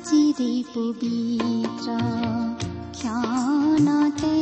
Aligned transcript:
আজিৰে 0.00 0.52
পবিত্ৰ 0.66 1.96
ক্ষণতে 2.94 4.36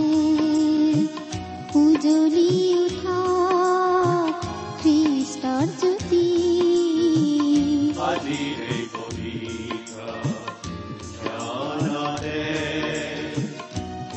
উজলি 1.75 2.53
উঠা 2.77 3.17
খ্ৰীষ্টৰ 4.83 5.67
জ্যোতি 5.81 6.23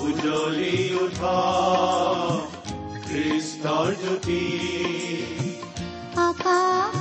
উজ্বলি 0.04 0.76
উঠা 1.02 1.38
খ্ৰীষ্টৰ 3.08 3.90
জ্যোতি 4.02 4.42
আকাশ 6.22 7.01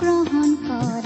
গ্ৰহণ 0.00 0.48
কৰাই 0.62 0.99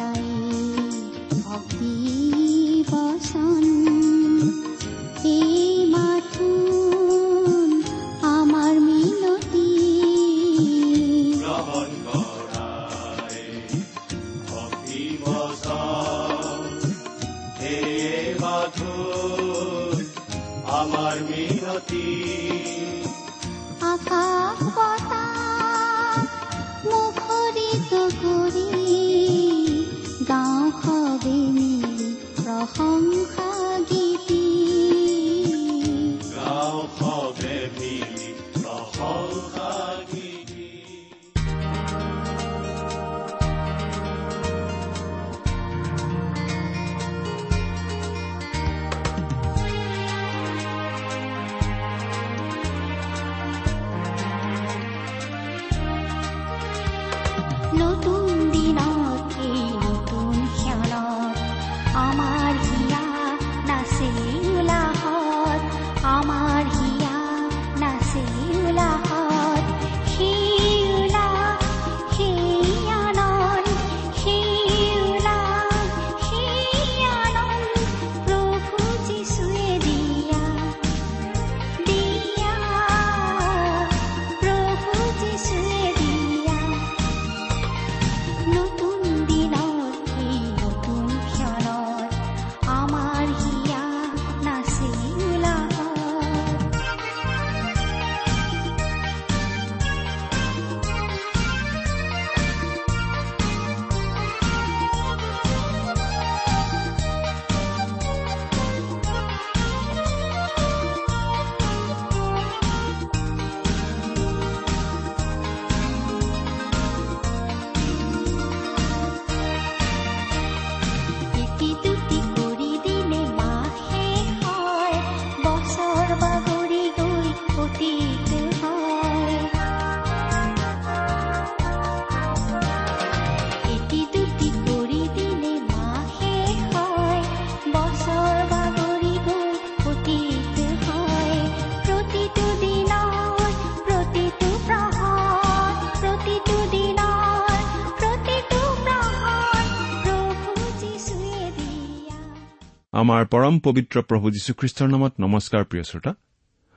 আমাৰ 153.05 153.27
পৰম 153.27 153.59
পবিত্ৰ 153.59 154.03
প্ৰভু 154.03 154.31
যীশুখ্ৰীষ্টৰ 154.31 154.89
নামত 154.89 155.13
নমস্কাৰ 155.21 155.65
প্ৰিয় 155.65 155.85
শ্ৰোতা। 155.85 156.15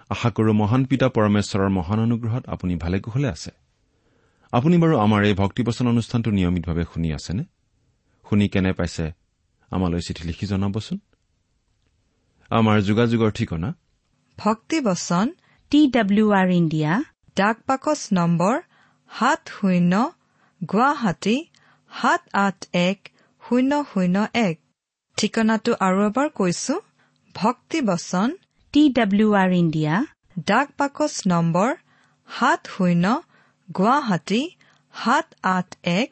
আশা 0.10 0.30
কৰো 0.30 0.54
মহান 0.54 0.86
পিতা 0.86 1.10
পৰমেশ্বৰৰ 1.10 1.70
মহান 1.70 2.00
অনুগ্ৰহত 2.00 2.50
আপুনি 2.50 2.76
ভালে 2.76 3.00
কুশলে 3.00 3.28
আছে। 3.28 3.52
আপুনি 4.52 4.78
বাৰু 4.78 4.98
আমাৰ 4.98 5.24
এই 5.24 5.34
ভক্তিবচন 5.34 5.88
অনুষ্ঠানটো 5.88 6.32
নিয়মিতভাৱে 6.32 6.84
শুনি 6.84 7.14
আছেনে? 7.14 7.44
শুনি 8.30 8.48
কেনে 8.48 8.74
পাইছে 8.74 9.12
আমালৈ 9.72 10.00
চিঠি 10.00 10.28
লিখি 10.28 10.46
জনাবচোন। 10.46 11.00
আমাৰ 12.50 12.82
যোগাযোগৰ 12.82 13.32
ঠিকনা? 13.32 13.76
ভক্তিবচন 14.38 15.32
টি 15.70 15.88
ডাব্লিউ 15.88 16.32
আৰ 16.32 16.50
ইণ্ডিয়া 16.50 17.03
ডাক 17.38 17.58
বাকচ 17.68 18.08
নম্বৰ 18.14 18.62
সাত 19.20 19.47
শূন্য 19.47 20.12
গুৱাহাটী 20.73 21.46
সাত 22.02 22.22
আঠ 22.34 22.66
এক 22.73 23.09
শূন্য 23.50 23.84
শূন্য 23.94 24.28
এক। 24.34 24.66
ঠিকনাটো 25.17 25.72
আৰু 25.87 25.99
এবাৰ 26.09 26.28
কৈছো 26.29 26.73
ভক্তিবচন 27.35 28.29
টি 28.73 28.81
ডাব্লিউ 28.90 29.29
আৰ 29.34 29.52
ইণ্ডিয়া 29.53 29.93
ডাক 30.47 30.67
বাকচ 30.78 31.14
নম্বৰ 31.28 31.69
সাত 32.29 32.61
শূন্য 32.67 33.05
গুৱাহাটী 33.69 34.41
সাত 34.93 35.28
আঠ 35.55 35.69
এক 35.84 36.11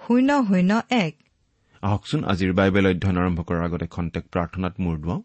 শূন্য 0.00 0.28
শূন্য 0.48 0.82
এক। 0.90 1.14
আহকচোন 1.82 2.20
আজিৰ 2.24 2.52
বাইবেল 2.52 2.84
অধ্যয়ন 2.86 3.16
আৰম্ভ 3.18 3.38
কৰাৰ 3.48 3.64
আগতে 3.64 3.86
খন্তেক 3.86 4.24
প্ৰাৰ্থনাত 4.32 4.74
মূৰ 4.80 4.96
দুৱাওঁ। 4.98 5.22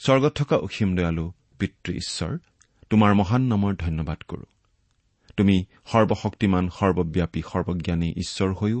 স্বৰ্গত 0.00 0.32
থকা 0.34 0.56
অসীম 0.56 0.90
দয়ালু 0.96 1.26
পিতৃ 1.58 1.92
ঈশ্বৰ 2.02 2.32
তোমাৰ 2.90 3.12
মহান 3.14 3.42
নামৰ 3.42 3.72
ধন্যবাদ 3.76 4.20
কৰো। 4.22 4.46
তুমি 5.36 5.56
সৰ্বশক্তিমান 5.92 6.64
সৰ্বব্যাপী 6.68 7.42
সৰ্বজ্ঞানী 7.52 8.08
ঈশ্বৰ 8.16 8.50
হৈও 8.52 8.80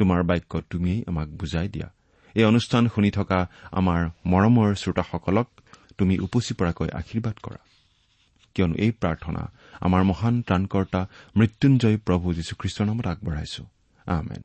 তোমাৰ 0.00 0.20
বাক্য 0.22 0.52
তুমিয়েই 0.70 1.04
আমাক 1.06 1.28
বুজাই 1.40 1.68
দিয়া। 1.68 1.88
এই 2.34 2.44
অনুষ্ঠান 2.44 2.82
শুনি 2.94 3.10
থকা 3.10 3.38
আমাৰ 3.72 4.00
মৰমৰ 4.26 4.68
শ্ৰোতাসকলক 4.74 5.48
তুমি 5.98 6.14
উপচি 6.26 6.52
পৰাকৈ 6.54 6.88
আশীৰ্বাদ 7.00 7.36
কৰা। 7.44 7.60
কিয়নো 8.54 8.74
এই 8.84 8.92
প্ৰাৰ্থনা 9.00 9.42
আমাৰ 9.80 10.02
মহান 10.02 10.34
ত্ৰাণকৰ্তা 10.42 11.00
মৃত্যুঞ্জয় 11.36 11.96
প্ৰভু 12.06 12.26
যীশুখ্ৰীষ্টৰ 12.34 12.86
নামত 12.86 13.06
আগবঢ়াইছো। 13.06 13.62
আমেন। 14.06 14.40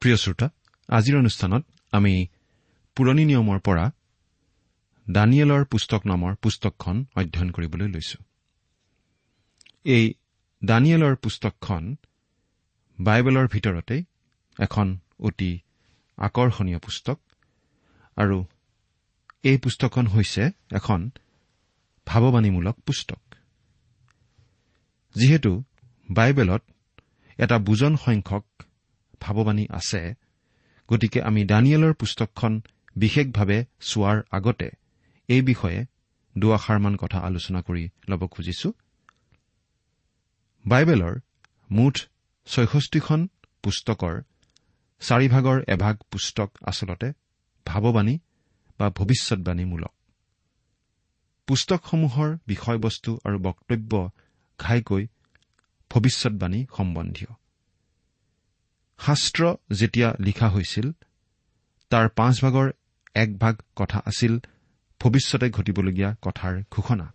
প্ৰিয় 0.00 0.16
শ্ৰোতা 0.16 0.46
আজিৰ 0.88 1.14
অনুষ্ঠানত 1.18 1.62
আমি 1.92 2.14
পুৰণি 2.96 3.24
নিয়মৰ 3.24 3.58
পৰা 3.58 3.84
দানিয়েলৰ 5.06 5.62
পুস্তক 5.64 6.02
নামৰ 6.06 6.32
পুস্তকখন 6.42 6.96
অধ্যয়ন 7.16 7.50
কৰিবলৈ 7.50 7.88
লৈছো। 7.88 8.18
এই 9.84 10.04
দানিয়েলৰ 10.64 11.14
পুস্তকখন 11.14 11.96
বাইবেলৰ 13.00 13.46
ভিতৰতেই 13.48 14.04
এখন 14.58 14.98
অতি 15.20 15.58
আকৰ্ষণীয় 16.18 16.78
পুস্তক। 16.78 17.18
আৰু 18.16 18.44
এই 19.42 19.58
পুস্তকখন 19.58 20.06
হৈছে 20.06 20.50
এখন 20.72 21.10
ভাৱবাণীমূলক 22.06 22.76
পুস্তক। 22.80 23.34
যিহেতু 25.14 25.62
বাইবেলত 26.10 26.62
এটা 27.38 27.58
বুজন 27.58 27.96
সংখ্যক 27.96 28.44
ভাৱবাণী 29.20 29.66
আছে 29.70 30.14
গতিকে 30.88 31.22
আমি 31.22 31.44
দানিয়েলৰ 31.44 31.92
পুস্তকখন 31.92 32.60
বিশেষভাৱে 32.96 33.64
চোৱাৰ 33.80 34.22
আগতে 34.30 34.70
এই 35.28 35.42
বিষয়ে 35.42 35.84
দুআষাৰমান 36.38 36.96
কথা 36.96 37.18
আলোচনা 37.18 37.62
কৰি 37.62 37.88
ল'ব 38.08 38.26
খুজিছো। 38.26 38.72
বাইবেলৰ 40.68 41.14
মুঠ 41.70 41.94
ছয়ষষ্ঠিখন 42.46 43.20
পুস্তকৰ 43.62 44.22
চাৰিভাগৰ 45.00 45.58
এভাগ 45.68 45.96
পুস্তক 46.10 46.50
আচলতে 46.62 47.12
ভাৱবাণী 47.66 48.18
বা 48.78 48.90
ভৱিষ্যৎবাণীমূলক 48.90 49.92
পুস্তকসমূহৰ 51.48 52.36
বিষয়বস্তু 52.46 53.18
আৰু 53.24 53.38
বক্তব্য 53.38 54.10
ঘাইকৈ 54.58 55.06
ভৱিষ্যৎবাণী 55.90 56.66
সম্বন্ধীয়। 56.76 57.32
শাস্ত্ৰ 58.98 59.54
যেতিয়া 59.72 60.08
লিখা 60.20 60.48
হৈছিল 60.48 60.92
তাৰ 61.90 62.08
পাঁচ 62.08 62.44
ভাগৰ 62.44 62.70
এক 63.14 63.38
ভাগ 63.38 63.54
কথা 63.76 63.98
আছিল 64.06 64.38
ভৱিষ্যতে 65.00 65.50
ঘটিবলগীয়া 65.50 66.10
কথাৰ 66.22 66.62
ঘোষণা। 66.70 67.06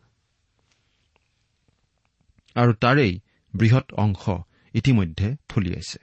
আৰু 2.56 2.74
তাৰেই 2.74 3.20
বৃহৎ 3.56 3.94
অংশ 3.94 4.30
ইতিমধ্যে 4.74 5.36
ফলিয়াইছে 5.50 6.00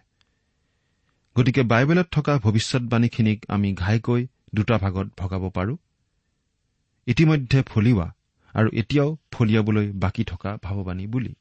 গতিকে 1.37 1.63
বাইবেলত 1.63 2.07
থকা 2.11 2.39
ভৱিষ্যৎবাণীখিনিক 2.39 3.47
আমি 3.49 3.75
ঘাইকৈ 3.75 4.27
দুটা 4.55 4.79
ভাগত 4.79 5.09
ভগাব 5.19 5.51
পাৰো। 5.51 5.77
ইতিমধ্যে 7.07 7.63
ফলিওৱা 7.63 8.15
আৰু 8.55 8.69
এতিয়াও 8.73 9.17
ফলিয়াবলৈ 9.33 9.93
বাকী 9.93 10.25
থকা 10.25 10.59
ভাৱবাণী 10.63 11.07
বুলি। 11.07 11.35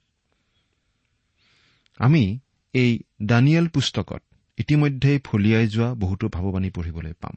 আমি 1.98 2.40
এই 2.74 3.00
দানিয়েল 3.24 3.68
পুস্তকত 3.68 4.24
ইতিমধ্যেই 4.58 5.20
ফলিয়াই 5.20 5.68
যোৱা 5.68 5.94
বহুতো 5.94 6.30
ভাৱবাণী 6.30 6.70
পঢ়িবলৈ 6.70 7.14
পাম। 7.14 7.36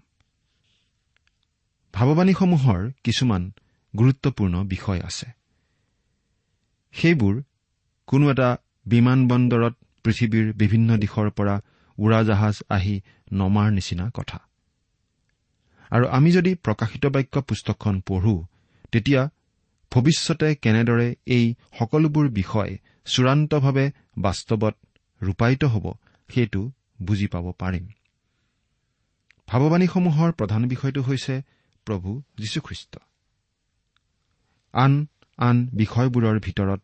ভাৱবাণীসমূহৰ 1.94 2.90
কিছুমান 3.04 3.52
গুৰুত্বপূৰ্ণ 3.96 4.64
বিষয় 4.64 5.00
আছে। 5.00 5.26
সেইবোৰ 6.92 7.42
কোনো 8.12 8.30
এটা 8.30 8.48
বিমান 8.86 9.18
বন্দৰত 9.28 9.74
পৃথিৱীৰ 10.04 10.46
বিভিন্ন 10.52 10.96
দিশৰ 10.96 11.28
পৰা 11.30 11.54
উৰাজাহাজ 11.98 12.56
আহি 12.68 12.94
নমাৰ 13.32 13.68
নিচিনা 13.72 14.06
কথা। 14.14 14.38
আৰু 15.90 16.04
আমি 16.08 16.30
যদি 16.32 16.54
প্ৰকাশিত 16.54 17.04
বাক্য 17.06 17.40
পুস্তকখন 17.40 18.00
পঢ়ো 18.00 18.36
তেতিয়া 18.92 19.22
ভৱিষ্যতে 19.92 20.48
কেনেদৰে 20.54 21.08
এই 21.26 21.54
সকলোবোৰ 21.78 22.28
বিষয় 22.28 22.72
চূড়ান্তভাৱে 23.04 23.86
বাস্তৱত 24.18 24.74
ৰূপায়িত 25.20 25.62
হ'ব 25.64 25.86
সেইটো 26.28 26.62
বুজি 27.02 27.26
পাব 27.26 27.46
পাৰিম। 27.58 27.84
ভাৱবাণীসমূহৰ 29.48 30.30
প্ৰধান 30.32 30.62
বিষয়টো 30.68 31.00
হৈছে 31.02 31.34
প্ৰভু 31.86 32.10
যীশুখ্ৰীষ্ট। 32.38 32.92
আন 34.74 34.92
আন 35.38 35.56
বিষয়বোৰৰ 35.74 36.38
ভিতৰত 36.40 36.80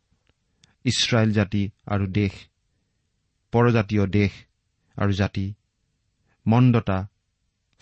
ইছৰাইল 0.85 1.31
জাতি 1.33 1.63
আৰু 1.87 2.05
দেশ 2.07 2.35
পৰজাতীয় 3.53 4.05
দেশ 4.07 4.33
আৰু 4.97 5.13
জাতি 5.13 5.47
মন্দতা 6.47 6.99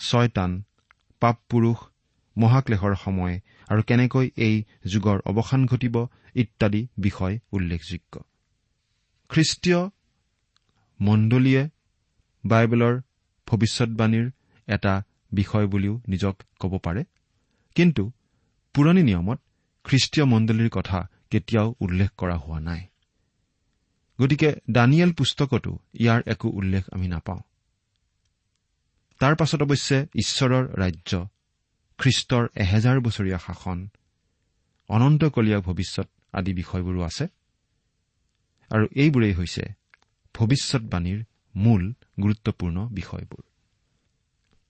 ছয়তান 0.00 0.50
পাপ 1.22 1.36
পুৰুষ 1.48 1.78
মহাক্লেশৰ 2.36 2.94
সময় 2.94 3.34
আৰু 3.68 3.82
কেনেকৈ 3.82 4.26
এই 4.36 4.56
যুগৰ 4.86 5.18
অৱসান 5.24 5.66
ঘটিব 5.66 5.96
ইত্যাদি 6.34 6.80
বিষয় 6.98 7.34
উল্লেখযোগ্য। 7.52 8.14
খ্ৰীষ্টীয় 9.30 9.80
মণ্ডলীয়ে 11.00 11.62
বাইবেলৰ 12.44 12.94
ভৱিষ্যৎবাণীৰ 13.46 14.26
এটা 14.68 14.92
বিষয় 15.32 15.66
বুলিও 15.66 15.94
নিজক 16.08 16.34
ক'ব 16.60 16.72
পাৰে। 16.78 17.02
কিন্তু 17.76 18.02
পুৰণি 18.74 19.02
নিয়মত 19.02 19.38
খ্ৰীষ্টীয় 19.84 20.26
মণ্ডলীৰ 20.26 20.70
কথা 20.70 20.98
কেতিয়াও 21.30 21.74
উল্লেখ 21.80 22.10
কৰা 22.16 22.36
হোৱা 22.36 22.60
নাই। 22.60 22.86
গতিকে 24.20 24.56
দানিয়েল 24.70 25.12
পুস্তকতো 25.12 25.78
ইয়াৰ 25.94 26.22
একো 26.26 26.48
উল্লেখ 26.48 26.84
আমি 26.92 27.08
নাপাওঁ। 27.08 27.40
তাৰ 29.18 29.36
পাছত 29.36 29.62
অৱশ্যে 29.62 30.06
ঈশ্বৰৰ 30.14 30.68
ৰাজ্য 30.76 31.26
খ্ৰীষ্টৰ 31.98 32.48
এহেজাৰ 32.54 33.00
বছৰীয়া 33.00 33.38
শাসন 33.38 33.88
অনন্তকলীয়া 34.88 35.60
ভৱিষ্যত 35.60 36.08
আদি 36.32 36.54
বিষয়বোৰো 36.54 37.02
আছে। 37.02 37.26
আৰু 38.70 38.86
এইবোৰেই 38.96 39.34
হৈছে 39.34 39.62
ভৱিষ্যৎবাণীৰ 40.34 41.24
মূল 41.56 41.92
গুৰুত্বপূৰ্ণ 42.22 42.88
বিষয়বোৰ। 42.88 43.42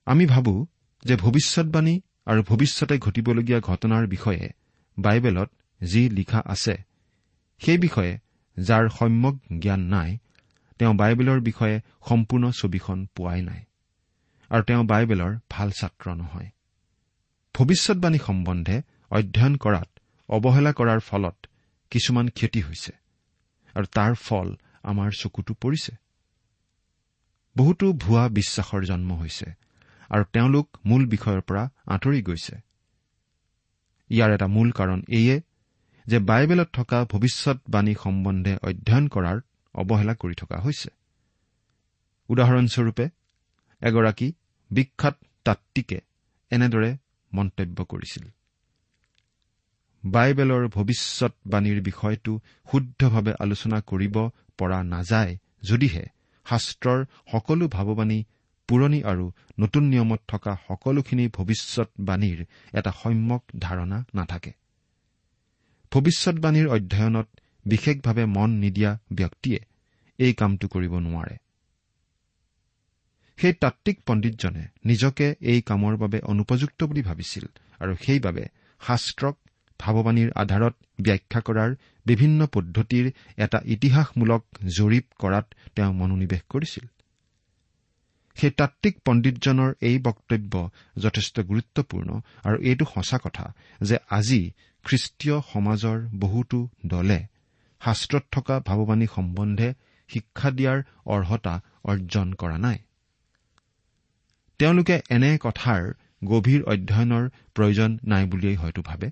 আমি 0.05 0.25
ভাবো 0.25 0.65
যে 1.03 1.15
ভৱিষ্যৎবাণী 1.15 2.01
আৰু 2.25 2.43
ভৱিষ্যতে 2.43 2.97
ঘটিবলগীয়া 2.97 3.59
ঘটনাৰ 3.59 4.07
বিষয়ে 4.07 4.49
বাইবেলত 4.97 5.51
যি 5.81 6.09
লিখা 6.09 6.41
আছে 6.45 6.75
সেই 7.61 7.77
বিষয়ে 7.77 8.13
যাৰ 8.57 8.89
সম্যক 8.89 9.35
জ্ঞান 9.59 9.79
নাই 9.79 10.17
তেওঁ 10.79 10.93
বাইবেলৰ 10.93 11.39
বিষয়ে 11.41 11.81
সম্পূৰ্ণ 12.09 12.51
ছবিখন 12.51 13.07
পোৱাই 13.15 13.41
নাই 13.41 13.61
আৰু 14.51 14.63
তেওঁ 14.63 14.83
বাইবেলৰ 14.83 15.31
ভাল 15.49 15.69
ছাত্ৰ 15.71 16.05
নহয়। 16.15 16.49
ভৱিষ্যৎবাণী 17.55 18.17
সম্বন্ধে 18.17 18.81
অধ্যয়ন 19.11 19.55
কৰাত 19.55 19.89
অৱহেলা 20.29 20.71
কৰাৰ 20.73 20.99
ফলত 20.99 21.37
কিছুমান 21.91 22.29
ক্ষতি 22.29 22.61
হৈছে 22.61 22.93
আৰু 23.75 23.85
তাৰ 23.85 24.13
ফল 24.15 24.47
আমাৰ 24.83 25.09
চকুতো 25.19 25.53
পৰিছে। 25.53 25.93
বহুতো 27.55 27.93
ভুৱা 27.93 28.29
বিশ্বাসৰ 28.29 28.81
জন্ম 28.85 29.09
হৈছে 29.13 29.47
আৰু 30.09 30.23
তেওঁলোক 30.33 30.67
মূল 30.85 31.05
বিষয়ৰ 31.05 31.41
পৰা 31.41 31.63
আঁতৰি 31.85 32.21
গৈছে। 32.21 32.55
ইয়াৰ 34.09 34.29
এটা 34.33 34.47
মূল 34.47 34.71
কাৰণ 34.71 34.99
এইয়ে 35.07 35.41
যে 36.07 36.19
বাইবেলত 36.19 36.69
থকা 36.73 37.05
ভৱিষ্যৎবাণী 37.11 37.95
সম্বন্ধে 38.03 38.53
অধ্যয়ন 38.63 39.07
কৰাৰ 39.07 39.37
অৱহেলা 39.73 40.13
কৰি 40.13 40.33
থকা 40.33 40.57
হৈছে। 40.59 40.89
উদাহৰণস্বৰূপে 42.29 43.09
এগৰাকী 43.81 44.33
বিখ্যাত 44.71 45.15
তাত্বিকে 45.45 46.01
এনেদৰে 46.51 46.97
মন্তব্য 47.33 47.83
কৰিছিল। 47.83 48.23
বাইবেলৰ 50.03 50.67
ভৱিষ্যৎবাণীৰ 50.67 51.81
বিষয়টো 51.81 52.39
শুদ্ধভাৱে 52.71 53.33
আলোচনা 53.39 53.81
কৰিব 53.81 54.15
পৰা 54.57 54.83
নাযায় 54.83 55.37
যদিহে 55.63 56.05
শাস্ত্ৰৰ 56.45 57.05
সকলো 57.31 57.67
ভাৱবাণী 57.67 58.23
পুৰণি 58.67 59.03
আৰু 59.03 59.31
নতুন 59.59 59.83
নিয়মত 59.83 60.21
থকা 60.27 60.55
সকলোখিনি 60.67 61.27
ভৱিষ্যৎবাণীৰ 61.27 62.45
এটা 62.73 62.91
সম্যক 62.91 63.43
ধাৰণা 63.59 64.03
নাথাকে। 64.15 64.66
ভৱিষ্যৎবাণীৰ 65.91 66.67
অধ্যয়নত 66.67 67.27
বিশেষভাৱে 67.65 68.23
মন 68.25 68.49
নিদিয়া 68.49 68.91
ব্যক্তিয়ে 69.11 69.59
এই 70.19 70.33
কামটো 70.33 70.67
কৰিব 70.67 70.93
নোৱাৰে। 70.99 71.35
সেই 73.37 73.53
তাত্বিক 73.53 73.97
পণ্ডিতজনে 74.07 74.63
নিজকে 74.85 75.35
এই 75.41 75.61
কামৰ 75.61 75.93
বাবে 75.97 76.19
অনুপযুক্ত 76.23 76.79
বুলি 76.83 77.01
ভাবিছিল 77.01 77.45
আৰু 77.79 77.93
সেইবাবে 77.95 78.43
শাস্ত্ৰক 78.81 79.35
ভাৱবাণীৰ 79.79 80.29
আধাৰত 80.35 80.75
ব্যাখ্যা 81.01 81.41
কৰাৰ 81.41 81.71
বিভিন্ন 82.05 82.39
পদ্ধতিৰ 82.45 83.05
এটা 83.37 83.59
ইতিহাসমূলক 83.65 84.41
জৰীপ 84.77 85.05
কৰাত 85.19 85.45
তেওঁ 85.75 85.93
মনোনিৱেশ 85.93 86.41
কৰিছিল। 86.49 86.85
সেই 88.37 88.51
তাত্বিক 88.51 88.95
পণ্ডিতজনৰ 89.05 89.73
এই 89.81 89.97
বক্তব্য 89.99 90.53
যথেষ্ট 90.97 91.35
গুৰুত্বপূৰ্ণ 91.39 92.09
আৰু 92.43 92.57
এইটো 92.61 92.85
সঁচা 92.85 93.17
কথা 93.17 93.45
যে 93.81 93.97
আজি 94.09 94.41
খ্ৰীষ্টীয় 94.83 95.41
সমাজৰ 95.53 95.97
বহুতো 96.15 96.69
দলে 96.85 97.25
শাস্ত্ৰত 97.81 98.23
থকা 98.31 98.59
ভাৱবাণী 98.59 99.07
সম্বন্ধে 99.15 99.73
শিক্ষা 100.07 100.51
দিয়াৰ 100.51 100.83
অৰ্হতা 101.05 101.61
অৰ্জন 101.83 102.33
কৰা 102.33 102.57
নাই। 102.57 102.77
তেওঁলোকে 104.59 105.01
এনে 105.09 105.37
কথাৰ 105.41 105.93
গভীৰ 106.25 106.63
অধ্যয়নৰ 106.63 107.29
প্ৰয়োজন 107.55 107.97
নাই 108.05 108.25
বুলিয়েই 108.25 108.55
হয়তো 108.55 108.81
ভাবে। 108.81 109.11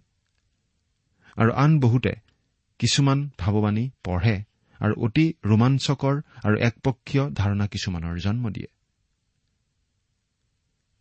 আৰু 1.37 1.51
আন 1.51 1.79
বহুতে 1.79 2.13
কিছুমান 2.79 3.29
ভাৱবাণী 3.37 3.89
পঢ়ে 4.03 4.43
আৰু 4.79 4.93
অতি 5.05 5.33
ৰোমাঞ্চকৰ 5.45 6.21
আৰু 6.43 6.57
একপক্ষীয় 6.57 7.29
ধাৰণা 7.29 7.67
কিছুমানৰ 7.67 8.19
জন্ম 8.19 8.49
দিয়ে। 8.49 8.67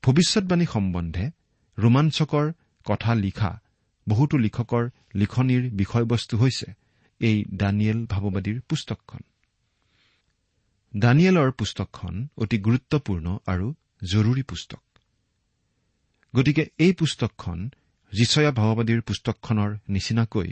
ভৱিষ্যৎবাণী 0.02 0.66
সম্বন্ধে 0.66 1.30
ৰোমাঞ্চকৰ 1.78 2.52
কথা 2.84 3.14
লিখা 3.14 3.60
বহুতো 4.08 4.36
লিখকৰ 4.36 4.84
লিখনিৰ 5.14 5.70
বিষয়বস্তু 5.70 6.38
হৈছে 6.38 6.66
এই 7.20 7.44
দানিয়েল 7.54 8.06
ভাৱবাদীৰ 8.06 8.60
পুস্তকখন। 8.68 9.22
দানিয়েলৰ 10.96 11.50
পুস্তকখন 11.50 12.28
অতি 12.36 12.58
গুৰুত্বপূৰ্ণ 12.58 13.38
আৰু 13.46 13.74
জৰুৰী 14.04 14.42
পুস্তক। 14.42 14.82
গতিকে 16.34 16.66
এই 16.78 16.92
পুস্তকখন 16.92 17.70
যিচয়া 18.12 18.50
ভাৱবাদীৰ 18.50 19.00
পুস্তকখনৰ 19.00 19.70
নিচিনাকৈ 19.88 20.48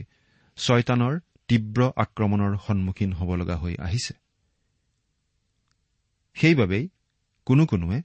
ছয়তানৰ 0.57 1.21
তীব্ৰ 1.49 1.81
আক্ৰমণৰ 1.97 2.53
সন্মুখীন 2.67 3.13
হ'ব 3.13 3.35
লগা 3.35 3.57
হৈ 3.57 3.75
আহিছে। 3.79 4.15
সেইবাবেই 6.35 6.89
কোনো 7.47 7.67
কোনোৱে 7.67 8.03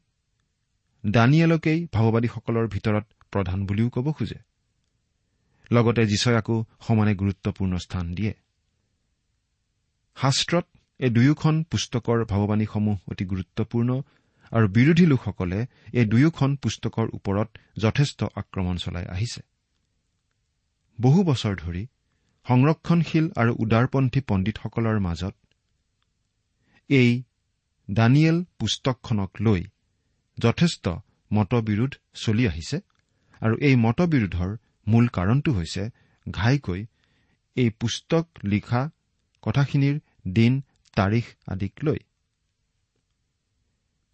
দানিয়েলকেই 1.05 1.87
ভাৱবাদীসকলৰ 1.93 2.67
ভিতৰত 2.67 3.05
প্ৰধান 3.31 3.65
বুলিও 3.65 3.89
ক'ব 3.89 4.11
খোজে। 4.11 4.46
লগতে 5.71 6.03
যিচয়াকো 6.11 6.55
সমানে 6.85 7.13
গুৰুত্বপূৰ্ণ 7.21 7.73
স্থান 7.85 8.05
দিয়ে। 8.17 8.33
শাস্ত্ৰত 10.17 10.65
এই 10.99 11.09
দুয়োখন 11.09 11.55
পুস্তকৰ 11.71 12.17
ভাৱবাণীসমূহ 12.31 12.97
অতি 13.11 13.25
গুৰুত্বপূৰ্ণ 13.31 13.89
আৰু 14.51 14.65
বিৰোধী 14.67 15.05
লোকসকলে 15.05 15.59
এই 15.99 16.05
দুয়োখন 16.05 16.49
পুস্তকৰ 16.63 17.07
ওপৰত 17.17 17.49
যথেষ্ট 17.77 18.19
আক্ৰমণ 18.35 18.75
চলাই 18.77 19.05
আহিছে। 19.15 19.41
বহু 20.99 21.19
বছৰ 21.23 21.53
ধৰি 21.63 21.83
সংৰক্ষণশীল 22.45 23.25
আৰু 23.41 23.51
উদাৰপন্থী 23.63 24.19
পণ্ডিতসকলৰ 24.29 24.97
মাজত 25.07 25.35
এই 26.89 27.09
দানিয়েল 27.89 28.37
পুস্তকখনক 28.59 29.31
লৈ 29.41 29.61
যথেষ্ট 30.37 30.85
মতবিৰোধ 31.31 31.91
চলি 32.23 32.43
আহিছে 32.47 32.77
আৰু 33.41 33.55
এই 33.67 33.75
মতবিৰোধৰ 33.85 34.51
মূল 34.87 35.05
কাৰণটো 35.07 35.51
হৈছে 35.53 35.83
ঘাইকৈ 36.31 36.81
এই 37.55 37.69
পুস্তক 37.69 38.25
লিখা 38.43 38.81
কথাখিনিৰ 39.43 39.95
দিন 40.31 40.53
তাৰিখ 40.95 41.25
আদিক 41.47 41.73
লৈ। 41.83 41.99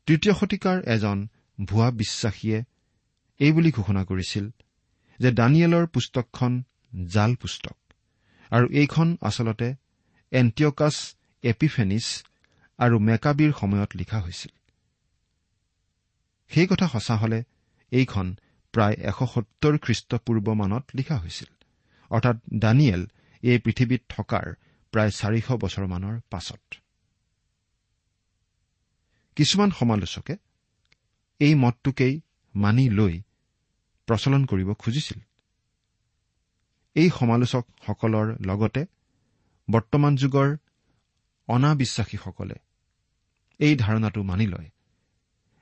তৃতীয় 0.08 0.34
শতিকাৰ 0.34 0.78
এজন 0.86 1.18
ভুৱা 1.66 1.88
বিশ্বাসীয়ে 1.92 2.60
এইবুলি 3.40 3.72
ঘোষণা 3.72 4.04
কৰিছিল 4.04 4.46
যে 5.20 5.30
দানিয়েলৰ 5.32 5.86
পুস্তকখন 5.88 6.54
জাল 7.06 7.32
পুস্তক 7.36 7.78
আৰু 8.52 8.66
এইখন 8.72 9.08
আচলতে 9.22 9.70
এণ্টিয়কাছ 10.32 10.96
এপিফেনিছ 11.44 12.06
আৰু 12.80 12.96
মেকাবিৰ 13.00 13.52
সময়ত 13.60 13.92
লিখা 13.96 14.20
হৈছিল। 14.20 14.54
সেই 16.52 16.68
কথা 16.68 16.88
সঁচা 16.88 17.16
হলে 17.16 17.40
এইখন 17.92 18.28
প্ৰায় 18.74 18.96
এশ 19.10 19.20
সত্তৰ 19.34 19.74
খ্ৰীষ্টপূৰ্ব 19.78 20.48
মানত 20.54 20.84
লিখা 20.96 21.18
হৈছিল। 21.18 21.52
অৰ্থাৎ 22.12 22.38
দানিয়েল 22.54 23.04
এই 23.44 23.58
পৃথিৱীত 23.60 24.02
থকাৰ 24.10 24.46
প্ৰায় 24.94 25.12
চাৰিশ 25.12 25.48
বছৰমানৰ 25.64 26.16
পাছত। 26.30 26.64
কিছুমান 29.38 29.70
সমালোচকে 29.72 30.36
এই 31.40 31.56
মতটোকেই 31.56 32.22
মানি 32.56 32.90
লৈ 32.90 33.14
প্ৰচলন 34.08 34.46
কৰিব 34.46 34.70
খুজিছিল। 34.74 35.20
এই 36.96 37.10
সমালোচকসকলৰ 37.10 38.28
লগতে 38.46 38.86
বৰ্তমান 39.70 40.16
যুগৰ 40.16 40.50
অনাবিশ্বাসীসকলে 41.48 42.58
এই 43.60 43.74
ধাৰণাটো 43.76 44.24
মানি 44.24 44.46
লয় 44.48 44.70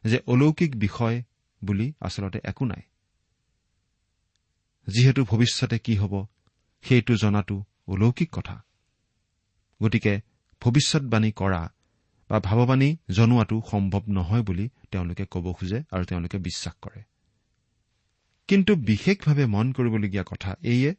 যে 0.04 0.18
অলৌকিক 0.28 0.72
বিষয় 0.80 1.18
বুলি 1.62 1.94
আচলতে 2.00 2.40
একো 2.44 2.66
নাই। 2.66 2.82
যিহেতু 4.92 5.22
ভৱিষ্যতে 5.24 5.78
কি 5.80 5.94
হ'ব 5.98 6.14
সেইটো 6.86 7.14
জনাটো 7.16 7.58
অলৌকিক 7.88 8.30
কথা। 8.32 8.56
গতিকে 9.82 10.14
ভৱিষ্যৎবাণী 10.62 11.32
কৰা 11.32 11.62
বা 12.30 12.38
ভাৱবাণী 12.40 12.90
জনোৱাটো 13.12 13.62
সম্ভৱ 13.72 14.04
নহয় 14.08 14.44
বুলি 14.44 14.66
তেওঁলোকে 14.92 15.26
ক'ব 15.32 15.46
খোজে 15.54 15.80
আৰু 15.92 16.04
তেওঁলোকে 16.06 16.38
বিশ্বাস 16.38 16.76
কৰে। 16.82 17.02
কিন্তু 18.50 18.72
বিশেষভাৱে 18.76 19.46
মন 19.46 19.72
কৰিবলগীয়া 19.72 20.24
কথা 20.24 20.52
এইয়ে 20.64 20.92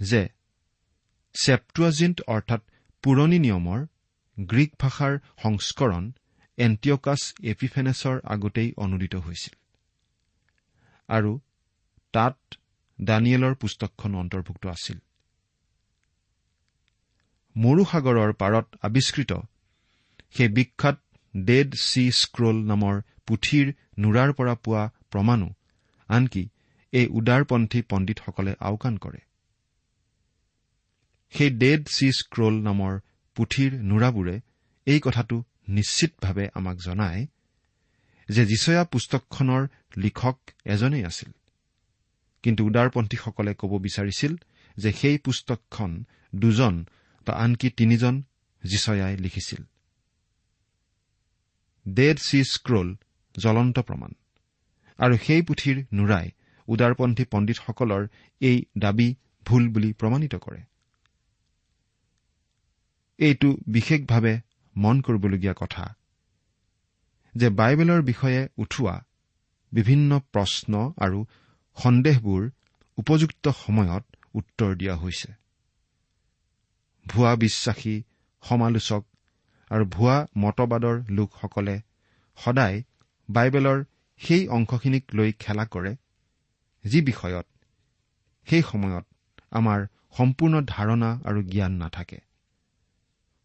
যে 0.00 0.22
ছেপ্টুৱাজিণ্ট 1.34 2.16
অৰ্থাৎ 2.26 2.62
পুৰণি 3.04 3.38
নিয়মৰ 3.38 3.80
গ্ৰীক 4.38 4.72
ভাষাৰ 4.80 5.14
সংস্কৰণ 5.42 6.04
এণ্টিয়কাছ 6.58 7.20
এপিফেনেছৰ 7.44 8.16
আগতেই 8.24 8.68
অনুদিত 8.76 9.14
হৈছিল। 9.14 9.54
আৰু 11.08 11.32
তাত 12.14 12.36
দানিয়েলৰ 13.00 13.54
পুস্তকখন 13.54 14.14
অন্তৰ্ভুক্ত 14.14 14.66
আছিল। 14.66 14.98
মৰুসাগৰৰ 17.56 18.32
পাৰত 18.32 18.66
আৱিষ্কৃত 18.82 19.32
সেই 20.34 20.48
বিখ্যাত 20.48 20.98
ডেড 21.36 21.74
চি 21.74 22.10
স্ক্ৰল 22.10 22.56
নামৰ 22.64 23.00
পুথিৰ 23.26 23.66
নোৰাৰ 23.98 24.32
পৰা 24.32 24.54
পোৱা 24.54 24.90
প্ৰমাণো 25.10 25.48
আনকি 26.08 26.48
এই 26.92 27.06
উদাৰপন্থী 27.06 27.82
পণ্ডিতসকলে 27.82 28.54
আওকাণ 28.60 28.96
কৰে। 28.96 29.20
সেই 31.30 31.50
ডেড 31.50 31.86
চি 31.86 32.12
স্ক্ৰল 32.12 32.54
নামৰ 32.62 32.92
পুথিৰ 33.36 33.70
নোৰাবোৰে 33.82 34.40
এই 34.86 35.00
কথাটো 35.00 35.42
নিশ্চিতভাৱে 35.68 36.48
আমাক 36.54 36.76
জনায় 36.76 37.26
যে 38.28 38.46
যিচয়া 38.46 38.84
পুস্তকখনৰ 38.84 39.62
লিখক 39.96 40.36
এজনেই 40.64 41.04
আছিল। 41.04 41.30
কিন্তু 42.44 42.60
উদাৰপন্থীসকলে 42.66 43.52
ক'ব 43.54 43.72
বিচাৰিছিল 43.78 44.32
যে 44.76 44.90
সেই 44.92 45.16
পুস্তকখন 45.18 45.90
দুজন 46.34 46.74
বা 47.26 47.32
আনকি 47.34 47.68
তিনিজন 47.70 48.14
যিচয়াই 48.62 49.16
লিখিছিল। 49.16 49.62
ডেড 51.86 52.16
চি 52.18 52.38
স্ক্ৰল 52.44 52.88
জ্বলন্ত 53.34 53.76
প্ৰমাণ। 53.78 54.12
আৰু 54.98 55.14
সেই 55.26 55.42
পুথিৰ 55.42 55.76
নোৰাই 55.92 56.26
উদাৰপন্থী 56.68 57.24
পণ্ডিতসকলৰ 57.30 58.02
এই 58.40 58.56
দাবী 58.78 59.08
ভুল 59.46 59.62
বুলি 59.68 59.90
প্ৰমাণিত 59.92 60.34
কৰে। 60.44 60.60
এইটো 63.18 63.48
বিশেষভাৱে 63.68 64.34
মন 64.76 64.96
কৰিবলগীয়া 65.00 65.54
কথা 65.56 65.84
যে 67.34 67.48
বাইবেলৰ 67.50 68.00
বিষয়ে 68.02 68.40
উঠোৱা 68.56 68.96
বিভিন্ন 69.72 70.10
প্ৰশ্ন 70.32 70.72
আৰু 70.96 71.18
সন্দেহবোৰ 71.76 72.42
উপযুক্ত 72.98 73.44
সময়ত 73.56 74.04
উত্তৰ 74.34 74.70
দিয়া 74.76 74.94
হৈছে। 74.96 75.28
ভুৱা 77.06 77.32
বিশ্বাসী 77.36 78.02
সমালোচক 78.42 79.02
আৰু 79.70 79.84
ভুৱা 79.84 80.16
মতবাদৰ 80.36 80.96
লোকসকলে 81.10 81.76
সদায় 82.38 82.82
বাইবেলৰ 83.28 83.78
সেই 84.20 84.42
অংশখিনিক 84.48 85.04
লৈ 85.14 85.32
খেলা 85.38 85.64
কৰে 85.66 85.92
যি 86.84 87.00
বিষয়ত 87.00 87.46
সেই 88.48 88.62
সময়ত 88.62 89.04
আমাৰ 89.50 89.80
সম্পূৰ্ণ 90.18 90.54
ধাৰণা 90.66 91.10
আৰু 91.24 91.40
জ্ঞান 91.42 91.72
নাথাকে। 91.72 92.18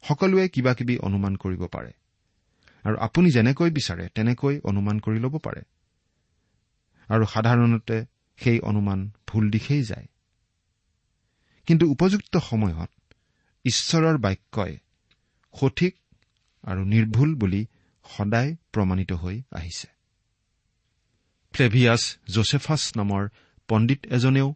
সকলোৱে 0.04 0.46
কিবা 0.50 0.74
কিবি 0.74 0.96
অনুমান 0.98 1.36
কৰিব 1.36 1.64
পাৰে 1.68 1.92
আৰু 2.86 2.96
আপুনি 2.98 3.32
যেনেকৈ 3.32 3.70
বিচাৰে 3.70 4.06
তেনেকৈ 4.16 4.56
অনুমান 4.64 5.00
কৰি 5.00 5.20
ল'ব 5.20 5.36
পাৰে। 5.38 5.62
আৰু 7.10 7.26
সাধাৰণতে 7.26 7.98
সেই 8.44 8.60
অনুমান 8.60 9.10
ভুল 9.28 9.50
দিশেই 9.50 9.84
যায়। 9.84 10.08
কিন্তু 11.68 11.92
উপযুক্ত 11.92 12.38
সময়ত 12.38 12.92
ঈশ্বৰৰ 13.66 14.18
বাক্যই 14.18 14.78
সঠিক 15.54 15.94
আৰু 16.64 16.82
নিৰ্ভুল 16.86 17.36
বুলি 17.36 17.66
সদায় 18.06 18.56
প্ৰমাণিত 18.74 19.12
হৈ 19.12 19.42
আহিছে। 19.52 19.88
ফ্লেভিয়াছ 21.54 22.18
জোচেফাছ 22.30 22.98
নামৰ 22.98 23.24
পণ্ডিত 23.68 24.06
এজনেও 24.06 24.56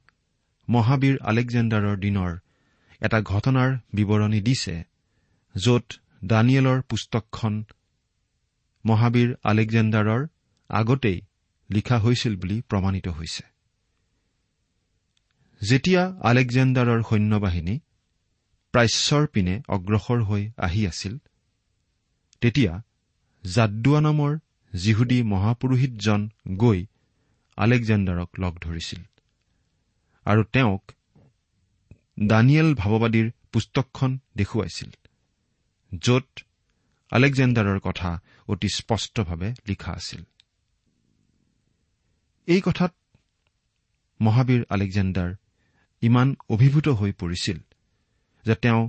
মহাবীৰ 0.70 1.16
আলেকজেণ্ডাৰৰ 1.22 1.98
দিনৰ 1.98 2.32
এটা 3.02 3.22
ঘটনাৰ 3.22 3.70
বিৱৰণী 3.94 4.42
দিছে 4.42 4.76
য'ত 5.56 5.86
দানিয়েলৰ 6.26 6.82
পুস্তকখন 6.82 7.64
মহাবীৰ 8.86 9.36
আলেকজেণ্ডাৰৰ 9.44 10.22
আগতেই 10.70 11.22
লিখা 11.70 11.98
হৈছিল 11.98 12.34
বুলি 12.36 12.62
প্ৰমাণিত 12.62 13.08
হৈছে। 13.08 13.53
যেতিয়া 15.70 16.02
আলেকজেণ্ডাৰৰ 16.24 17.02
সৈন্যবাহিনী 17.10 17.76
প্ৰাচ্যৰ 18.74 19.28
পিনে 19.28 19.56
অগ্ৰসৰ 19.68 20.20
হৈ 20.24 20.44
আহি 20.58 20.82
আছিল 20.88 21.14
তেতিয়া 22.42 22.74
জাদুৱা 23.44 24.00
নামৰ 24.00 24.32
যিহুদী 24.74 25.20
মহাপুৰোহিতজন 25.24 26.22
গৈ 26.58 26.80
আলেকজেণ্ডাৰক 27.58 28.30
লগ 28.40 28.54
ধৰিছিল 28.60 29.02
আৰু 30.26 30.42
তেওঁক 30.54 30.84
দানিয়েল 32.28 32.70
ভাৱবাদীৰ 32.76 33.28
পুস্তকখন 33.52 34.12
দেখুৱাইছিল 34.36 34.92
য'ত 35.92 36.30
আলেকজেণ্ডাৰৰ 37.12 37.80
কথা 37.80 38.12
অতি 38.48 38.70
স্পষ্টভাৱে 38.70 39.50
লিখা 39.68 39.92
আছিল। 39.92 40.22
এই 42.48 42.62
কথাত 42.62 42.94
মহাবীৰ 44.20 44.62
আলেকজেণ্ডাৰ 44.70 45.32
ইমান 46.04 46.30
অভিভূত 46.50 46.88
হৈ 47.00 47.12
পৰিছিল 47.12 47.58
যে 48.46 48.56
তেওঁ 48.56 48.82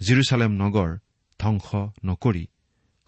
জিৰচালেম 0.00 0.52
নগৰ 0.62 0.90
ধ্বংস 1.40 1.68
নকৰি 2.04 2.44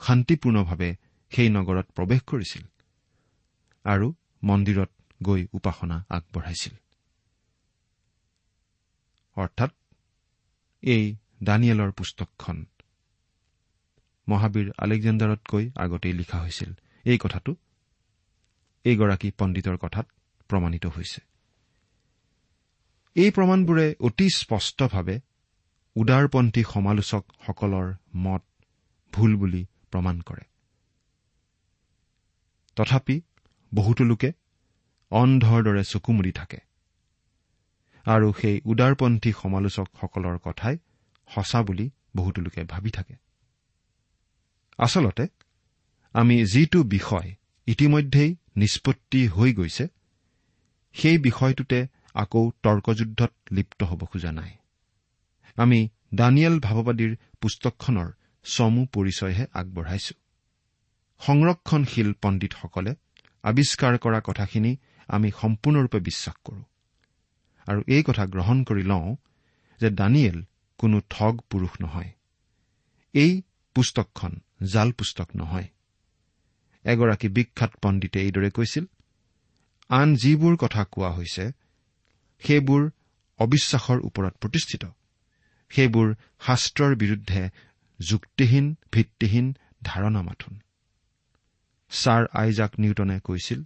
শান্তিপূৰ্ণভাৱে 0.00 0.90
সেই 1.32 1.48
নগৰত 1.48 1.86
প্ৰৱেশ 1.96 2.20
কৰিছিল 2.22 2.64
আৰু 3.84 4.06
মন্দিৰত 4.42 4.90
গৈ 5.22 5.42
উপাসনা 5.52 5.96
আগবঢ়াইছিল। 6.08 6.74
অৰ্থাৎ 9.36 9.70
এই 10.82 11.04
দানিয়েলৰ 11.42 11.90
পুস্তকখন 11.92 12.56
মহাবীৰ 14.28 14.66
আলেকজেণ্ডাৰতকৈ 14.78 15.64
আগতেই 15.76 16.12
লিখা 16.12 16.38
হৈছিল। 16.40 16.70
এই 17.04 17.18
কথাটো 17.18 17.52
এইগৰাকী 18.84 19.28
পণ্ডিতৰ 19.38 19.76
কথাত 19.76 20.06
প্ৰমাণিত 20.50 20.86
হৈছে। 20.86 21.20
এই 23.16 23.30
প্ৰমাণবোৰে 23.30 23.86
অতি 24.00 24.26
স্পষ্টভাৱে 24.30 25.16
উদাৰপন্থী 25.96 26.62
সমালোচকসকলৰ 26.62 27.88
মত 28.16 28.42
ভুল 29.12 29.36
বুলি 29.36 29.66
প্ৰমাণ 29.90 30.20
কৰে। 30.20 30.44
তথাপি 32.76 33.16
বহুতো 33.74 34.04
লোকে 34.04 34.32
অন্ধৰ 35.10 35.60
দৰে 35.62 35.84
চকু 35.84 36.12
মুদি 36.12 36.32
থাকে 36.32 36.58
আৰু 38.06 38.32
সেই 38.32 38.60
উদাৰপন্থী 38.64 39.32
সমালোচকসকলৰ 39.42 40.38
কথাই 40.38 40.76
সঁচা 41.30 41.62
বুলি 41.62 41.90
বহুতো 42.16 42.42
লোকে 42.42 42.64
ভাবি 42.64 42.90
থাকে। 42.90 43.14
আচলতে 44.78 45.24
আমি 46.12 46.36
যিটো 46.46 46.82
বিষয় 46.82 47.34
ইতিমধ্যেই 47.66 48.36
নিষ্পত্তি 48.56 49.28
হৈ 49.28 49.50
গৈছে 49.54 49.86
সেই 50.92 51.18
বিষয়টোতে 51.18 51.78
আকৌ 52.14 52.50
তৰ্কযুদ্ধত 52.62 53.32
লিপ্ত 53.52 53.82
হ'ব 53.84 54.04
খোজা 54.04 54.32
নাই। 54.32 54.52
আমি 55.56 55.88
দানিয়েল 56.14 56.60
ভাৱবাদীৰ 56.60 57.16
পুস্তকখনৰ 57.40 58.08
চমু 58.44 58.86
পৰিচয়হে 58.86 59.46
আগবঢ়াইছো। 59.54 60.14
সংৰক্ষণশীল 61.20 62.14
পণ্ডিতসকলে 62.22 62.94
আৱিষ্কাৰ 63.44 63.98
কৰা 63.98 64.20
কথাখিনি 64.20 64.76
আমি 65.08 65.30
সম্পূৰ্ণৰূপে 65.40 65.98
বিশ্বাস 66.00 66.36
কৰো। 66.44 66.62
আৰু 67.66 67.80
এই 67.86 68.02
কথা 68.02 68.26
গ্ৰহণ 68.26 68.64
কৰি 68.64 68.82
লওঁ 68.82 69.16
যে 69.80 69.90
দানিয়েল 69.90 70.44
কোনো 70.78 71.00
ঠগ 71.10 71.40
পুৰুষ 71.50 71.82
নহয়। 71.82 72.10
এই 73.14 73.42
পুস্তকখন 73.74 74.32
জাল 74.62 74.92
পুস্তক 74.92 75.28
নহয়। 75.36 75.68
এগৰাকী 76.84 77.28
বিখ্যাত 77.28 77.72
পণ্ডিতে 77.82 78.20
এইদৰে 78.20 78.50
কৈছিল 78.50 78.84
আন 79.88 80.14
যিবোৰ 80.14 80.56
কথা 80.56 80.84
কোৱা 80.84 81.10
হৈছে 81.10 81.52
সেইবোৰ 82.46 82.90
অবিশ্বাসৰ 83.38 83.98
ওপৰত 84.00 84.34
প্ৰতিষ্ঠিত। 84.40 84.86
সেইবোৰ 85.70 86.14
শাস্ত্ৰৰ 86.40 86.94
বিৰুদ্ধে 86.94 87.50
যুক্তিহীন 88.00 88.76
ভিত্তিহীন 88.92 89.56
ধাৰণা 89.84 90.22
মাথোন। 90.22 90.60
ছাৰ 91.90 92.26
আইজাক 92.32 92.72
নিউটনে 92.78 93.20
কৈছিল 93.20 93.64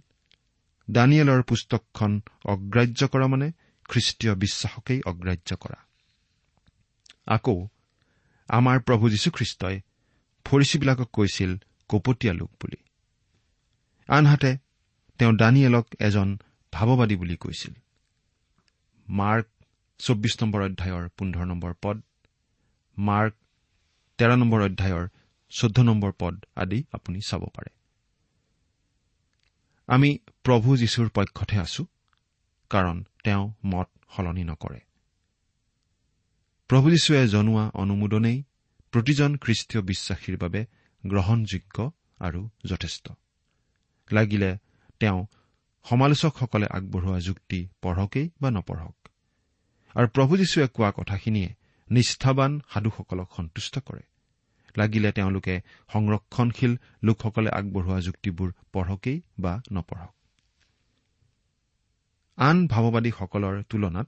দানিয়েলৰ 0.89 1.41
পুস্তকখন 1.43 2.21
অগ্ৰাহ্য 2.45 3.07
কৰা 3.07 3.27
মানে 3.27 3.51
খ্ৰীষ্টীয় 3.89 4.35
বিশ্বাসকেই 4.35 5.01
অগ্ৰাহ্য 5.05 5.55
কৰা। 5.55 5.79
আকৌ 7.27 7.67
আমাৰ 8.47 8.79
প্ৰভু 8.79 9.09
যীশুখ্ৰীষ্টই 9.09 9.81
ফৰিচীবিলাকক 10.45 11.09
কৈছিল 11.13 11.57
কপটীয়া 11.89 12.33
লোক 12.33 12.51
বুলি। 12.61 12.79
আনহাতে 14.07 14.57
তেওঁ 15.17 15.33
দানিয়েলক 15.33 15.87
এজন 15.99 16.37
ভাৱবাদী 16.73 17.15
বুলি 17.15 17.35
কৈছিল। 17.35 17.73
মাৰ্ক 19.09 19.47
চৌব্বিছ 19.97 20.43
নম্বৰ 20.43 20.61
অধ্যায়ৰ 20.63 21.09
পোন্ধৰ 21.09 21.45
নম্বৰ 21.45 21.73
পদ 21.81 22.01
মাৰ্ক 22.97 23.33
তেৰ 24.17 24.37
নম্বৰ 24.37 24.61
অধ্যায়ৰ 24.61 25.07
চৈধ্য 25.49 25.81
নম্বৰ 25.81 26.11
পদ 26.19 26.45
আদি 26.55 26.83
আপুনি 26.91 27.19
চাব 27.27 27.45
পাৰে। 27.53 27.69
আমি 29.87 30.17
প্ৰভু 30.43 30.77
যীশুৰ 30.77 31.09
পক্ষতহে 31.09 31.59
আছো 31.59 31.85
কাৰণ 32.69 33.05
তেওঁ 33.23 33.53
মত 33.65 33.89
সলনি 34.15 34.43
নকৰে। 34.43 34.79
প্ৰভু 36.67 36.89
যীশুৱে 36.89 37.27
জনোৱা 37.27 37.71
অনুমোদনেই 37.73 38.43
প্ৰতিজন 38.91 39.37
খ্ৰীষ্টীয় 39.37 39.83
বিশ্বাসীৰ 39.83 40.37
বাবে 40.37 40.65
গ্ৰহণযোগ্য 41.05 41.91
আৰু 42.19 42.49
যথেষ্ট। 42.65 43.11
লাগিলে 44.11 44.57
তেওঁ 44.99 45.25
সমালোচকসকলে 45.89 46.67
আগবঢ়োৱা 46.71 47.19
যুক্তি 47.19 47.67
পঢ়কেই 47.81 48.29
বা 48.41 48.51
নপঢ়ক। 48.51 48.95
আৰু 49.95 50.07
প্ৰভু 50.07 50.37
যীশুৱে 50.37 50.67
কোৱা 50.67 50.91
কথাখিনিয়ে 50.95 51.49
নিষ্ঠাবান 51.91 52.61
সাধুসকলক 52.73 53.29
সন্তুষ্ট 53.37 53.79
কৰে। 53.79 54.01
লাগিলে 54.77 55.11
তেওঁলোকে 55.11 55.61
সংৰক্ষণশীল 55.93 56.77
লোকসকলে 57.03 57.49
আগবঢ়োৱা 57.49 57.99
যুক্তিবোৰ 58.01 58.53
পঢ়কেই 58.73 59.21
বা 59.39 59.61
নপঢ়ক। 59.71 60.13
আন 62.37 62.67
ভাৱবাদীসকলৰ 62.67 63.63
তুলনাত 63.63 64.07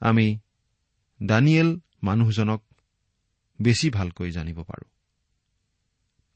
আমি 0.00 0.38
দানিয়েল 1.22 1.80
মানুহজনক 2.02 2.62
বেছি 3.60 3.90
ভালকৈ 3.90 4.30
জানিব 4.30 4.58
পাৰোঁ। 4.62 4.88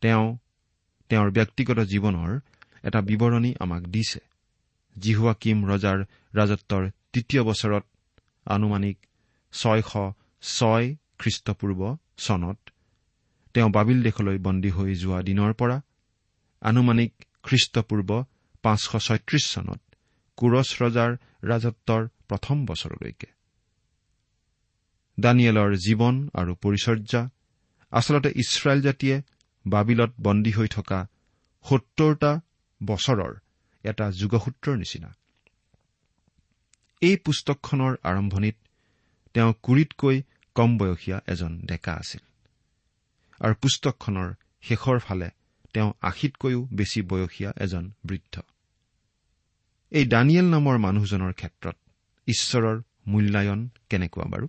তেওঁ 0.01 0.39
তেওঁৰ 1.09 1.31
ব্যক্তিগত 1.31 1.79
জীৱনৰ 1.81 2.41
এটা 2.85 3.01
বিৱৰণী 3.09 3.51
আমাক 3.65 3.83
দিছে। 3.95 4.21
জিহুৱা 4.97 5.35
কিম 5.43 5.59
ৰজাৰ 5.71 5.99
ৰাজত্বৰ 6.35 6.83
তৃতীয় 7.13 7.43
বছৰত 7.43 7.85
আনুমানিক 8.47 8.97
ছয়শ 9.53 9.91
ছয় 10.43 10.87
খ্ৰীষ্টপূৰ্ব 11.21 11.81
চনত 12.17 12.59
তেওঁ 13.55 13.71
বাবিল 13.71 13.99
দেশলৈ 14.03 14.39
বন্দী 14.39 14.71
হৈ 14.77 14.91
যোৱা 14.95 15.21
দিনৰ 15.29 15.53
পৰা 15.61 15.77
আনুমানিক 16.63 17.13
খ্ৰীষ্টপূৰ্ব 17.43 18.11
পাঁচশ 18.65 18.93
ছয়ত্ৰিশ 19.07 19.45
চনত 19.55 19.81
কোৰছ 20.39 20.69
ৰজাৰ 20.83 21.11
ৰাজত্বৰ 21.51 22.03
প্ৰথম 22.29 22.57
বছৰলৈকে। 22.67 23.29
দানিয়েলৰ 25.19 25.71
জীৱন 25.85 26.15
আৰু 26.35 26.53
পৰিচৰ্যা 26.63 27.23
আচলতে 27.93 28.31
ইছৰাইল 28.43 28.81
জাতিয়ে 28.81 29.17
বাবিলত 29.65 30.13
বন্দী 30.21 30.53
হৈ 30.53 30.69
থকা 30.69 30.99
সত্তৰটা 31.65 32.33
বছৰৰ 32.87 33.33
এটা 33.85 34.11
যুগসূত্ৰৰ 34.11 34.77
নিচিনা। 34.77 35.11
এই 37.01 37.17
পুস্তকখনৰ 37.17 37.97
আৰম্ভণিত 38.03 38.57
তেওঁ 39.35 39.55
কুৰিতকৈ 39.63 40.23
কম 40.55 40.79
বয়সীয়া 40.79 41.23
এজন 41.27 41.53
ডেকা 41.61 41.93
আছিল। 41.93 42.21
আৰু 43.41 43.55
পুস্তকখনৰ 43.55 44.35
শেষৰ 44.63 44.99
ফালে 44.99 45.29
তেওঁ 45.73 45.93
আশীতকৈও 46.01 46.69
বেছি 46.73 47.03
বয়সীয়া 47.03 47.53
এজন 47.57 47.93
বৃদ্ধ। 48.07 48.41
এই 49.91 50.05
দানিয়েল 50.07 50.45
নামৰ 50.45 50.79
মানুহজনৰ 50.79 51.33
ক্ষেত্ৰত 51.33 51.77
ঈশ্বৰৰ 52.27 52.83
মূল্যায়ন 53.07 53.69
কেনেকুৱা 53.91 54.25
বাৰু? 54.25 54.49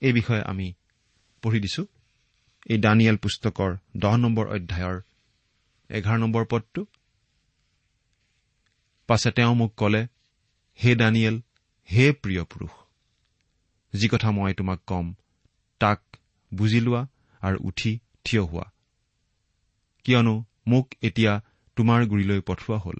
এই 0.00 0.12
বিষয়ে 0.12 0.42
আমি 0.42 0.72
পঢ়ি 1.42 1.60
দিছো। 1.60 1.86
এই 2.66 2.78
দানিয়েল 2.78 3.16
পুস্তকৰ 3.16 3.76
দহ 3.96 4.16
নম্বৰ 4.16 4.46
অধ্যায়ৰ 4.46 5.00
এঘাৰ 5.92 6.18
নম্বৰ 6.18 6.44
পদটো। 6.44 6.86
পাছে 9.08 9.30
তেওঁ 9.30 9.54
মোক 9.54 9.72
কলে 9.76 10.02
হে 10.78 10.94
দানিয়েল 10.94 11.36
হে 11.88 12.04
প্ৰিয় 12.12 12.44
পুৰুষ 12.44 12.72
যি 13.94 14.08
কথা 14.08 14.30
মই 14.30 14.54
তোমাক 14.54 14.80
কম 14.86 15.14
তাক 15.80 16.00
বুজি 16.54 16.80
লোৱা 16.80 17.02
আৰু 17.42 17.58
উঠি 17.60 17.92
থিয় 18.24 18.42
হোৱা। 18.42 18.66
কিয়নো 20.04 20.44
মোক 20.66 20.86
এতিয়া 21.02 21.32
তোমাৰ 21.76 22.00
গুৰিলৈ 22.06 22.40
পঠোৱা 22.40 22.78
হ'ল। 22.78 22.98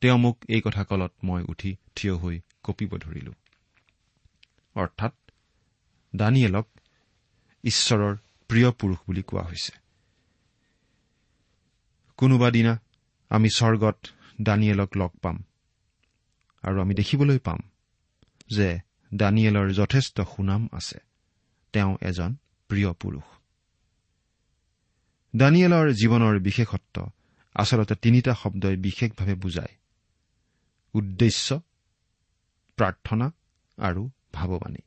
তেওঁ 0.00 0.18
মোক 0.18 0.36
এই 0.48 0.60
কথা 0.60 0.84
কলত 0.84 1.12
মই 1.22 1.42
উঠি 1.48 1.76
থিয় 1.96 2.14
হৈ 2.14 2.40
কঁপিব 2.62 2.96
ধৰিলো। 2.96 3.32
অৰ্থাৎ 4.76 5.14
দানিয়েলক 6.16 6.66
ঈশ্বৰৰ 7.64 8.16
প্ৰিয় 8.50 8.70
পুৰুষ 8.70 8.98
বুলি 9.06 9.22
কোৱা 9.22 9.42
হৈছে। 9.42 9.72
কোনোবা 12.18 12.50
দিনা 12.50 12.80
আমি 13.30 13.50
স্বৰ্গত 13.50 14.06
দানিয়েলক 14.40 14.96
লগ 14.96 15.08
পাম। 15.08 15.44
আৰু 16.62 16.80
আমি 16.80 16.94
দেখিবলৈ 16.94 17.38
পাম 17.38 17.58
যে 18.50 18.78
দানিয়েলৰ 19.14 19.72
যথেষ্ট 19.72 20.20
সুনাম 20.20 20.68
আছে। 20.72 20.98
তেওঁ 21.72 21.96
এজন 22.00 22.36
প্ৰিয় 22.68 22.92
পুৰুষ। 22.92 23.22
দানিয়েলৰ 25.36 25.92
জীৱনৰ 25.92 26.38
বিশেষত্ব 26.38 27.10
আচলতে 27.54 27.94
তিনিটা 27.94 28.34
শব্দই 28.34 28.76
বিশেষভাৱে 28.76 29.34
বুজায়। 29.34 29.76
উদ্দেশ্য 30.94 31.60
প্ৰাৰ্থনা 32.76 33.30
আৰু 33.76 34.10
ভাৱবাণী। 34.32 34.78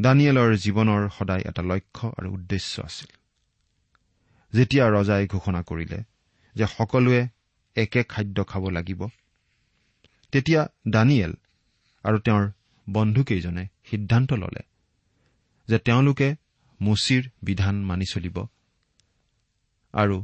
দানিয়েলৰ 0.00 0.56
জীৱনৰ 0.56 1.08
সদায় 1.08 1.40
এটা 1.40 1.62
লক্ষ্য 1.62 2.12
আৰু 2.18 2.32
উদ্দেশ্য 2.32 2.82
আছিল। 2.82 3.25
যেতিয়া 4.52 4.84
ৰজাই 4.90 5.26
ঘোষণা 5.26 5.62
কৰিলে 5.62 5.98
যে 6.54 6.66
সকলোৱে 6.66 7.28
একে 7.76 8.02
খাদ্য 8.04 8.44
খাব 8.44 8.68
লাগিব 8.68 9.06
তেতিয়া 10.32 10.68
দানিয়েল 10.88 11.32
আৰু 12.04 12.18
তেওঁৰ 12.18 12.44
বন্ধুকেইজনে 12.90 13.64
সিদ্ধান্ত 13.84 14.32
ললে 14.32 14.62
যে 15.68 15.78
তেওঁলোকে 15.78 16.28
মুচিৰ 16.80 17.22
বিধান 17.42 17.84
মানি 17.84 18.04
চলিব 18.04 18.46
আৰু 19.94 20.16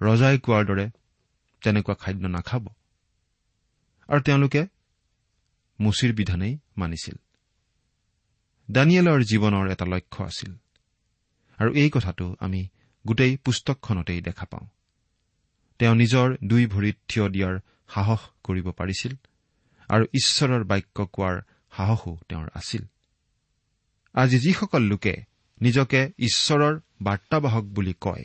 ৰজাই 0.00 0.38
কোৱাৰ 0.38 0.64
দৰে 0.66 0.90
তেনেকুৱা 1.62 1.94
খাদ্য 1.94 2.26
নাখাব। 2.26 2.68
আৰু 4.08 4.20
তেওঁলোকে 4.20 4.62
মুচিৰ 5.80 6.12
বিধানেই 6.14 6.58
মানিছিল। 6.76 7.16
দানিয়েলৰ 8.70 9.20
জীৱনৰ 9.22 9.70
এটা 9.70 9.86
লক্ষ্য 9.86 10.24
আছিল। 10.24 10.52
আৰু 11.58 11.70
এই 11.74 11.90
কথাটো 11.90 12.36
আমি 12.40 12.68
গোটেই 13.06 13.36
পুস্তকখনতেই 13.36 14.20
দেখা 14.20 14.46
পাওঁ। 14.46 14.66
তেওঁ 15.78 15.94
নিজৰ 15.94 16.36
দুই 16.44 16.66
ভৰিত 16.66 16.96
থিয় 17.08 17.28
দিয়াৰ 17.28 17.58
সাহস 17.88 18.20
কৰিব 18.44 18.70
পাৰিছিল 18.70 19.14
আৰু 19.88 20.04
ঈশ্বৰৰ 20.04 20.64
বাক্য 20.64 21.06
কোৱাৰ 21.06 21.40
সাহসো 21.76 22.18
তেওঁৰ 22.28 22.48
আছিল। 22.54 22.84
আজি 24.14 24.38
যিসকল 24.38 24.82
লোকে 24.82 25.14
নিজকে 25.60 26.12
ঈশ্বৰৰ 26.18 26.80
বাৰ্তাবাহক 27.02 27.64
বুলি 27.64 27.94
কয় 28.00 28.24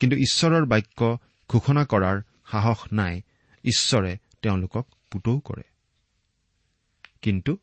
কিন্তু 0.00 0.16
ঈশ্বৰৰ 0.16 0.64
বাক্য 0.64 1.18
ঘোষণা 1.48 1.84
কৰাৰ 1.84 2.22
সাহস 2.50 2.78
নাই 2.92 3.22
ঈশ্বৰে 3.64 4.18
তেওঁলোকক 4.42 4.88
পুতৌ 5.10 5.38
কৰে। 5.38 5.62
কিন্তু 7.22 7.58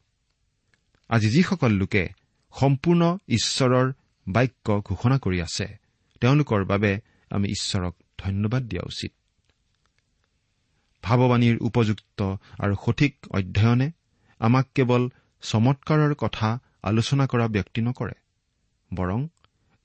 আজি 1.09 1.29
যিসকল 1.29 1.71
লোকে 1.71 2.09
সম্পূৰ্ণ 2.59 3.17
ঈশ্বৰৰ 3.27 3.93
বাক্য 4.27 4.81
ঘোষণা 4.81 5.17
কৰি 5.17 5.41
আছে 5.41 5.86
তেওঁলোকৰ 6.21 6.65
বাবে 6.65 6.99
আমি 7.29 7.47
ঈশ্বৰক 7.49 7.95
ধন্যবাদ 8.17 8.63
দিয়া 8.63 8.83
উচিত। 8.85 9.11
ভাৱবাণীৰ 11.03 11.57
উপযুক্ত 11.61 12.35
আৰু 12.59 12.75
সঠিক 12.85 13.17
অধ্যয়নে 13.31 13.91
আমাক 14.39 14.65
কেৱল 14.75 15.09
চমৎকাৰৰ 15.41 16.13
কথা 16.15 16.59
আলোচনা 16.83 17.27
কৰা 17.27 17.47
ব্যক্তি 17.47 17.81
নকৰে 17.81 18.15
বৰং 18.93 19.27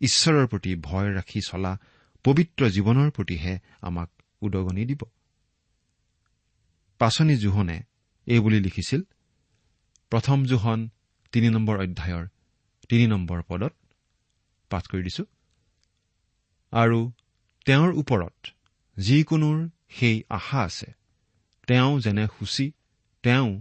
ঈশ্বৰৰ 0.01 0.47
প্ৰতি 0.47 0.75
ভয় 0.77 1.09
ৰাখি 1.15 1.41
চলা 1.47 1.79
পবিত্ৰ 2.25 2.71
জীৱনৰ 2.71 3.11
প্ৰতিহে 3.11 3.59
আমাক 3.81 4.11
উদগনি 4.41 4.85
দিব। 4.85 5.03
পাচনি 6.99 7.37
জোহনে 7.37 7.83
এইবুলি 8.27 8.61
লিখিছিল 8.61 9.03
প্ৰথম 10.11 10.45
জোহন 10.45 10.89
তিনি 11.33 11.49
নম্বৰ 11.49 11.83
অধ্যায়ৰ 11.83 12.27
তিনি 12.89 13.07
নম্বৰ 13.07 13.43
পদত 13.49 13.75
পাঠ 14.71 14.89
কৰি 14.89 15.03
দিছো। 15.03 15.25
আৰু 16.73 17.13
তেওঁৰ 17.65 17.93
ওপৰত 17.93 18.49
যিকোনোৰ 18.99 19.69
সেই 19.91 20.23
আশা 20.31 20.61
আছে। 20.61 20.87
তেওঁ 21.67 22.01
যেনে 22.01 22.27
সূচী 22.27 22.73
তেওঁ 23.23 23.61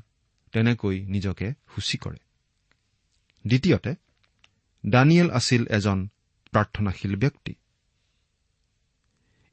তেনেকৈ 0.51 1.05
নিজকে 1.05 1.53
সূচী 1.75 1.97
কৰে। 1.97 2.17
দ্বিতীয়তে 3.47 3.95
দানিয়েল 4.85 5.29
আছিল 5.29 5.67
এজন 5.67 6.07
প্ৰাৰ্থনাশীল 6.51 7.15
ব্যক্তি। 7.15 7.55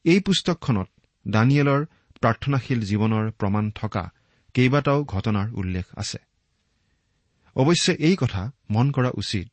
এই 0.05 0.21
পুস্তকখনত 0.21 0.89
দানিয়েলৰ 1.29 1.85
প্ৰাৰ্থনাশীল 2.21 2.81
জীৱনৰ 2.81 3.31
প্ৰমাণ 3.31 3.71
থকা 3.71 4.11
কেইবাটাও 4.55 5.05
ঘটনাৰ 5.05 5.49
উল্লেখ 5.53 5.85
আছে। 5.97 6.19
অৱশ্যে 7.57 7.93
এই 7.99 8.17
কথা 8.17 8.53
মন 8.71 8.91
কৰা 8.91 9.11
উচিত 9.15 9.49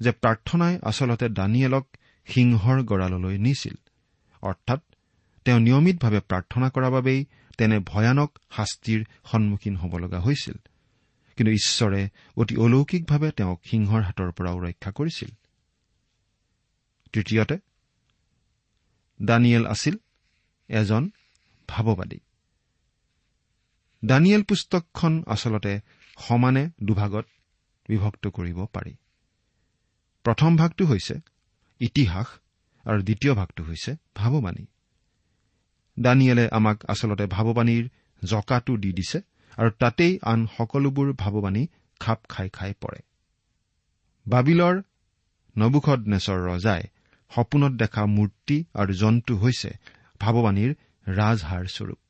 যে 0.00 0.10
প্ৰাৰ্থনাই 0.10 0.78
আচলতে 0.82 1.28
দানিয়েলক 1.28 1.86
সিংহৰ 2.28 2.82
গঁড়াললৈ 2.82 3.38
নিছিল। 3.38 3.74
অৰ্থাৎ 4.42 4.80
তেওঁ 5.44 5.60
নিয়মিতভাৱে 5.60 6.20
প্ৰাৰ্থনা 6.20 6.70
কৰাৰ 6.70 6.90
বাবেই 6.90 7.24
তেনে 7.58 7.78
ভয়ানক 7.78 8.38
শাস্তিৰ 8.50 9.04
সন্মুখীন 9.24 9.76
হ'ব 9.76 9.98
লগা 9.98 10.20
হৈছিল। 10.20 10.54
কিন্তু 11.36 11.52
ঈশ্বৰে 11.52 12.08
অতি 12.36 12.56
অলৌকিকভাৱে 12.56 13.30
তেওঁক 13.30 13.60
সিংহৰ 13.64 14.02
হাতৰ 14.02 14.32
পৰাও 14.32 14.60
ৰক্ষা 14.60 14.90
কৰিছিল। 14.90 15.28
তৃতীয়তে 17.12 17.58
দানিয়েল 19.22 19.66
আছিল 19.66 19.96
এজন 20.68 21.10
ভাৱবাদী। 21.68 22.20
দানিয়েল 24.04 24.42
পুস্তকখন 24.42 25.24
আচলতে 25.26 25.80
সমানে 26.18 26.70
দুভাগত 26.82 27.26
বিভক্ত 27.88 28.26
কৰিব 28.26 28.64
পাৰি। 28.64 28.96
প্ৰথম 30.22 30.56
ভাগটো 30.56 30.86
হৈছে 30.86 31.20
ইতিহাস 31.80 32.28
আৰু 32.86 33.00
দ্বিতীয় 33.02 33.32
ভাগটো 33.34 33.62
হৈছে 33.64 33.90
ভাৱবাণী 34.14 34.64
দানিয়েলে 35.96 36.44
আমাক 36.48 36.78
আচলতে 36.88 37.24
ভাৱবাণীৰ 37.26 37.84
জকাটো 38.22 38.72
দি 38.76 38.90
দিছে 38.92 39.18
আৰু 39.58 39.70
তাতেই 39.78 40.12
আন 40.22 40.40
সকলোবোৰ 40.56 41.08
ভাৱবাণী 41.12 41.62
খাপ 42.00 42.18
খাই 42.28 42.48
খাই 42.48 42.72
পৰে। 42.80 43.00
বাবিলৰ 44.26 44.76
নবুখদ 45.56 46.00
নেচৰ 46.06 46.38
ৰজাই 46.48 46.82
সপোনত 47.30 47.72
দেখা 47.72 48.02
মূৰ্তি 48.06 48.56
আৰু 48.74 48.92
জন্তু 48.92 49.32
হৈছে 49.36 49.70
ভাৱবাণীৰ 50.20 50.70
ৰাজহাৰ 51.06 51.64
স্বৰূপ। 51.66 52.00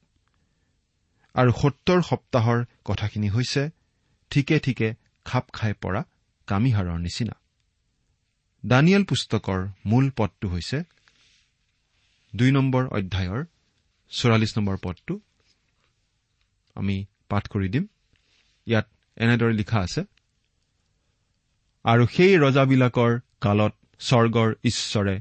আৰু 1.35 1.51
সত্তৰ 1.53 2.01
সপ্তাহৰ 2.03 2.59
কথাখিনি 2.85 3.29
হৈছে 3.29 3.63
ঠিকে 4.31 4.57
ঠিকে 4.59 4.89
খাপ 5.27 5.45
খাই 5.53 5.73
পৰা 5.83 6.01
কামিহাৰৰ 6.49 6.99
নিচিনা। 6.99 7.35
দানিয়েল 8.67 9.05
পুস্তকৰ 9.05 9.69
মূল 9.87 10.11
পদটো 10.17 10.49
হৈছে 10.49 10.79
দুই 12.37 12.51
নম্বৰ 12.51 12.85
অধ্যায়ৰ 12.87 13.45
চৌৰাল্লিছ 14.13 14.53
নম্বৰ 14.59 14.77
পদটো। 14.83 15.21
আমি 16.77 16.97
পাঠ 17.29 17.45
কৰি 17.49 17.69
দিম। 17.69 17.87
ইয়াত 18.67 18.87
এনেদৰে 19.17 19.53
লিখা 19.53 19.79
আছে 19.81 20.03
আৰু 21.85 22.07
সেই 22.07 22.35
ৰজাবিলাকৰ 22.39 23.13
কালত 23.41 23.75
স্বৰ্গৰ 24.01 24.51
ঈশ্বৰে 24.65 25.15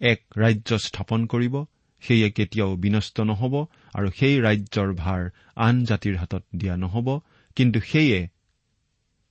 এক 0.00 0.20
ৰাজ্য 0.36 0.78
স্থাপন 0.78 1.26
কৰিব 1.26 1.54
সেয়ে 2.02 2.30
কেতিয়াও 2.30 2.76
বিনষ্ট 2.76 3.20
নহব 3.20 3.54
আৰু 3.94 4.08
সেই 4.10 4.36
ৰাজ্যৰ 4.40 4.90
ভাৰ 4.94 5.30
আন 5.56 5.84
জাতিৰ 5.84 6.16
হাতত 6.16 6.42
দিয়া 6.56 6.76
নহব 6.76 7.08
কিন্তু 7.56 7.80
সেয়ে 7.80 8.28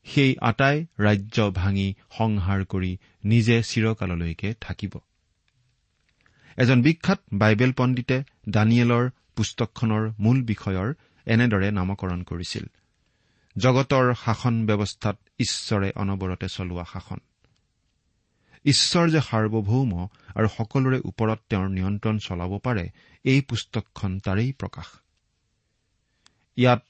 সেই 0.03 0.35
আটাই 0.41 0.85
ৰাজ্য 0.99 1.51
ভাঙি 1.51 1.93
সংহাৰ 2.17 2.65
কৰি 2.65 2.97
নিজে 3.23 3.63
চিৰকাললৈকে 3.63 4.53
থাকিব। 4.61 4.99
এজন 6.57 6.81
বিখ্যাত 6.81 7.19
বাইবেল 7.33 7.73
পণ্ডিতে 7.73 8.23
দানিয়েলৰ 8.49 9.09
পুস্তকখনৰ 9.35 10.11
মূল 10.19 10.43
বিষয়ৰ 10.43 10.93
এনেদৰে 11.25 11.71
নামকৰণ 11.71 12.23
কৰিছিল। 12.23 12.65
জগতৰ 13.57 14.13
শাসন 14.25 14.65
ব্যৱস্থাত 14.65 15.17
ঈশ্বৰে 15.39 15.91
অনবৰতে 15.95 16.47
চলোৱা 16.47 16.83
শাসন। 16.93 17.17
ঈশ্বৰ 18.65 19.09
যে 19.09 19.21
সাৰ্বভৌম 19.21 20.07
আৰু 20.35 20.47
সকলোৰে 20.57 20.99
ওপৰত 21.05 21.39
তেওঁৰ 21.49 21.69
নিয়ন্ত্ৰণ 21.69 22.17
চলাব 22.17 22.57
পাৰে 22.57 22.89
এই 23.23 23.41
পুস্তকখন 23.41 24.19
তাৰেই 24.19 24.51
প্ৰকাশ। 24.51 24.85
ইয়াত 26.55 26.85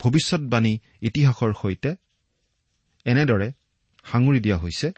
ভৱিষ্যৎবাণী 0.00 0.78
ইতিহাসৰ 1.00 1.52
সৈতে 1.62 1.94
এনেদৰে 3.04 3.52
সাঙুৰি 4.04 4.40
দিয়া 4.40 4.58
হৈছে 4.58 4.92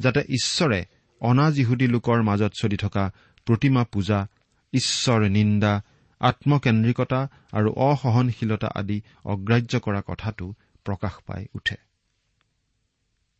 যাতে 0.00 0.20
ঈশ্বৰে 0.20 0.84
অনাজিহুদী 1.20 1.86
লোকৰ 1.86 2.22
মাজত 2.22 2.52
চলি 2.60 2.76
থকা 2.76 3.10
প্ৰতিমা 3.46 3.84
পূজা 3.84 4.26
ঈশ্বৰ 4.72 5.28
নিন্দা 5.28 5.82
আত্মকেন্দ্ৰিকতা 6.20 7.28
আৰু 7.52 7.72
অসহনশীলতা 7.72 8.68
আদি 8.74 9.02
অগ্ৰাহ্য 9.24 9.80
কৰা 9.80 10.02
কথাটো 10.06 10.54
প্ৰকাশ 10.84 11.12
পাই 11.26 11.46
উঠে। 11.54 11.76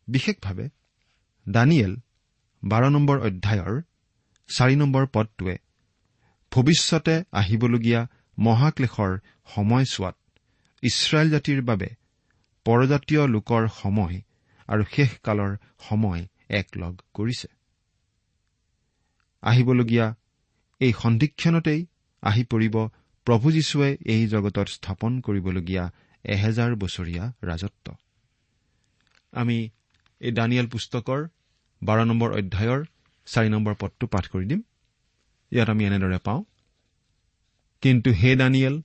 বিশেষভাৱে 0.07 0.69
দানিয়েল 1.49 1.97
বাৰ 2.63 2.89
নম্বৰ 2.89 3.19
অধ্যায়ৰ 3.19 3.81
চাৰি 4.57 4.75
নম্বৰ 4.75 5.07
পদটোৱে 5.13 5.57
ভৱিষ্যতে 6.51 7.23
আহিবলগীয়া 7.31 8.07
মহাক্লেশৰ 8.39 9.17
সময়ছোৱাত 9.55 10.15
ইছৰাইল 10.81 11.29
জাতিৰ 11.29 11.61
বাবে 11.61 12.02
পৰজাতীয় 12.65 13.23
লোকৰ 13.27 13.63
সময় 13.81 14.17
আৰু 14.69 14.83
শেষকালৰ 14.93 15.51
সময় 15.79 16.21
একলগ 16.49 16.93
কৰিছে। 17.13 17.47
আহিবলগীয়া 19.43 20.05
এই 20.81 20.91
সন্ধিক্ষণতেই 20.93 21.81
আহি 22.23 22.43
পৰিব 22.43 22.75
প্ৰভু 23.27 23.47
যীশুৱে 23.51 23.89
এই 24.05 24.23
জগতত 24.27 24.67
স্থাপন 24.67 25.11
কৰিবলগীয়া 25.21 25.83
এহেজাৰ 26.25 26.71
বছৰীয়া 26.75 27.23
ৰাজত্ব। 27.43 27.85
আমি 29.33 29.57
এই 30.21 30.31
দানিয়েল 30.31 30.67
পুস্তকৰ 30.67 31.19
বাৰ 31.81 31.99
নম্বৰ 32.05 32.29
অধ্যায়ৰ 32.39 32.81
চাৰি 33.27 33.49
নম্বৰ 33.49 33.73
পদটো 33.79 34.05
পাঠ 34.07 34.25
কৰি 34.27 34.45
দিম। 34.45 34.61
ইয়াত 35.51 35.69
আমি 35.69 35.83
এনেদৰে 35.85 36.19
পাওঁ 36.23 36.41
কিন্তু 37.83 38.09
হে 38.11 38.31
দানিয়েল 38.35 38.75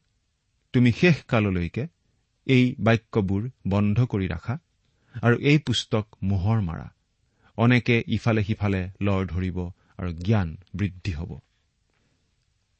তুমি 0.74 0.90
শেষ 0.92 1.16
কাললৈকে 1.24 1.84
এই 2.48 2.64
বাক্যবোৰ 2.78 3.42
বন্ধ 3.66 3.98
কৰি 4.04 4.26
ৰাখা 4.28 4.54
আৰু 5.22 5.36
এই 5.50 5.58
পুস্তক 5.58 6.06
মোহৰ 6.22 6.58
মাৰা। 6.62 6.88
অনেকে 7.58 7.96
ইফালে 8.06 8.42
সিফালে 8.42 8.82
লৰ 9.00 9.22
ধৰিব 9.26 9.58
আৰু 9.98 10.10
জ্ঞান 10.12 10.48
বৃদ্ধি 10.74 11.12
হ'ব। 11.12 11.30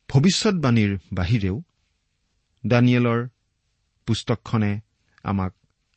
ভৱিষ্যৎবাণীৰ 0.08 0.92
বাহিৰেও 1.12 1.56
দানিয়েলৰ 2.66 3.20
পুস্তকখনে 4.06 4.72
আমাক 5.24 5.52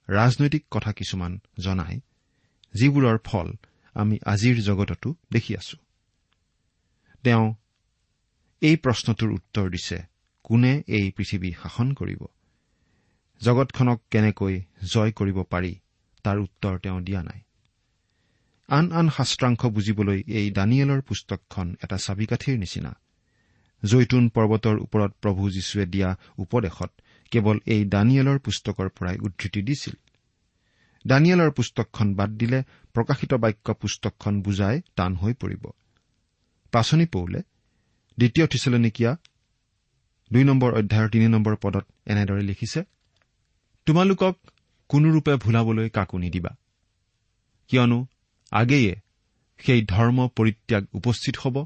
ৰাজনৈতিক 0.09 0.63
কথা 0.71 0.91
কিছুমান 0.91 1.39
জনায় 1.59 1.99
যিবোৰৰ 2.73 3.17
ফল 3.23 3.47
আমি 3.95 4.15
আজিৰ 4.25 4.57
জগততো 4.61 5.09
দেখি 5.31 5.51
আছো। 5.55 5.77
তেওঁ 7.23 7.45
এই 8.61 8.75
প্ৰশ্নটোৰ 8.75 9.31
উত্তৰ 9.31 9.65
দিছে 9.69 9.97
কোনে 10.43 10.73
এই 10.87 11.11
পৃথিৱী 11.11 11.49
শাসন 11.63 11.93
কৰিব? 11.93 12.21
জগতখনক 13.41 13.99
কেনেকৈ 14.11 14.55
জয় 14.83 15.11
কৰিব 15.11 15.37
পাৰি 15.43 15.73
তাৰ 16.25 16.37
উত্তৰ 16.39 16.79
তেওঁ 16.79 17.01
দিয়া 17.01 17.21
নাই। 17.23 17.39
আন 18.69 18.85
আন 18.91 19.07
শাস্ত্ৰাংশ 19.09 19.61
বুজিবলৈ 19.65 20.19
এই 20.27 20.51
দানিয়েলৰ 20.51 21.01
পুস্তকখন 21.01 21.75
এটা 21.83 21.97
চাবিকাঠিৰ 21.97 22.57
নিচিনা। 22.57 22.91
জৈতুন 23.83 24.29
পৰ্বতৰ 24.29 24.75
ওপৰত 24.79 25.11
প্ৰভু 25.21 25.49
যীশুৱে 25.49 25.85
দিয়া 25.85 26.09
উপদেশত 26.37 26.91
কেৱল 27.31 27.57
এই 27.65 27.81
দানিয়েলৰ 27.85 28.39
পুস্তকৰ 28.39 28.87
পৰাই 28.89 29.17
উদ্ধৃতি 29.17 29.61
দিছিল। 29.61 29.95
দানিয়েলৰ 31.07 31.51
পুস্তকখন 31.51 32.07
বাদ 32.13 32.31
দিলে 32.37 32.63
প্ৰকাশিত 32.93 33.33
বাক্য 33.33 33.73
পুস্তকখন 33.73 34.41
বুজাই 34.41 34.81
টান 34.95 35.11
হৈ 35.15 35.33
পৰিব। 35.33 35.63
পাচনি 36.73 37.05
পৌলে 37.05 37.39
দ্বিতীয় 38.17 38.45
থিচলনিকীয়া 38.47 39.11
দুই 40.31 40.43
নম্বৰ 40.43 40.71
অধ্যায়ৰ 40.73 41.09
তিনি 41.09 41.27
নম্বৰ 41.27 41.55
পদত 41.55 41.85
এনেদৰে 42.05 42.41
লিখিছে 42.41 42.81
তোমালোকক 43.91 44.35
কোনোৰূপে 44.89 45.35
ভুলাবলৈ 45.35 45.89
কাকো 45.89 46.17
নিদিবা। 46.17 46.55
কিয়নো 47.67 48.07
আগেয়ে 48.51 48.95
সেই 49.57 49.85
ধৰ্ম 49.85 50.27
পৰিত্যাগ 50.27 50.83
উপস্থিত 50.93 51.37
হ'ব 51.37 51.65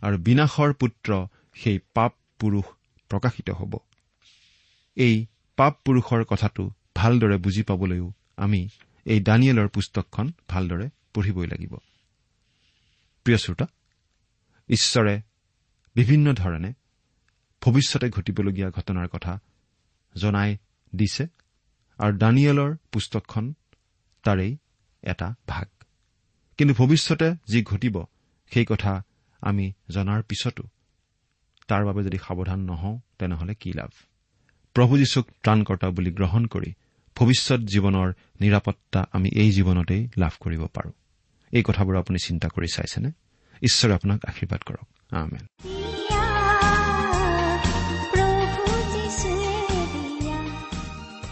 আৰু 0.00 0.18
বিনাশৰ 0.18 0.72
পুত্ৰ 0.72 1.26
সেই 1.54 1.78
পাপ 1.94 2.12
পুৰুষ 2.38 2.64
প্ৰকাশিত 3.08 3.50
হ'ব। 3.50 3.76
এই 4.96 5.26
পাপ 5.56 5.78
পুৰুষৰ 5.84 6.24
কথাটো 6.24 6.70
ভালদৰে 6.96 7.36
বুজি 7.36 7.62
পাবলৈও 7.62 8.12
আমি 8.36 8.68
এই 9.04 9.20
দানিয়েলৰ 9.20 9.68
পুস্তকখন 9.68 10.32
ভালদৰে 10.48 10.90
পঢ়িবই 11.14 11.46
লাগিব। 11.46 11.76
প্ৰিয় 13.24 13.38
শ্ৰোতা 13.38 13.66
ঈশ্বৰে 14.68 15.20
বিভিন্ন 15.94 16.32
ধৰণে 16.32 16.72
ভৱিষ্যতে 17.62 18.10
ঘটিবলগীয়া 18.10 18.70
ঘটনাৰ 18.70 19.08
কথা 19.08 19.40
জনাই 20.16 20.56
দিছে। 20.94 21.26
আৰু 22.00 22.16
দানিয়েলৰ 22.16 22.76
পুস্তকখন 22.92 23.54
তাৰেই 24.22 24.56
এটা 25.02 25.34
ভাগ। 25.48 25.66
কিন্তু 26.58 26.74
ভৱিষ্যতে 26.74 27.34
যি 27.48 27.62
ঘটিব 27.62 28.04
সেই 28.50 28.66
কথা 28.68 29.02
আমি 29.40 29.72
জনাৰ 29.90 30.22
পিছতো 30.22 30.62
তাৰ 31.68 31.84
বাবে 31.84 32.04
যদি 32.04 32.18
সাৱধান 32.18 32.60
নহওঁ 32.60 33.00
তেনেহলে 33.18 33.54
কি 33.54 33.72
লাভ? 33.72 33.90
প্ৰভু 34.74 34.98
যীশুক 34.98 35.26
ত্ৰাণকৰ্তা 35.42 35.90
বুলি 35.90 36.12
গ্ৰহণ 36.12 36.46
কৰি 36.46 36.74
ভৱিষ্যত 37.16 37.60
জীৱনৰ 37.60 38.12
নিৰাপত্তা 38.40 39.04
আমি 39.12 39.28
এই 39.34 39.52
জীৱনতেই 39.52 40.08
লাভ 40.16 40.32
কৰিব 40.40 40.66
পাৰো। 40.66 40.92
এই 41.52 41.62
কথাবোৰ 41.62 41.96
আপুনি 41.96 42.18
চিন্তা 42.24 42.48
কৰি 42.48 42.66
চাইছেনে? 42.74 43.10
ঈশ্বৰে 43.62 43.94
আপোনাক 43.94 44.24
আশীৰ্বাদ 44.24 44.60
কৰক। 44.62 45.79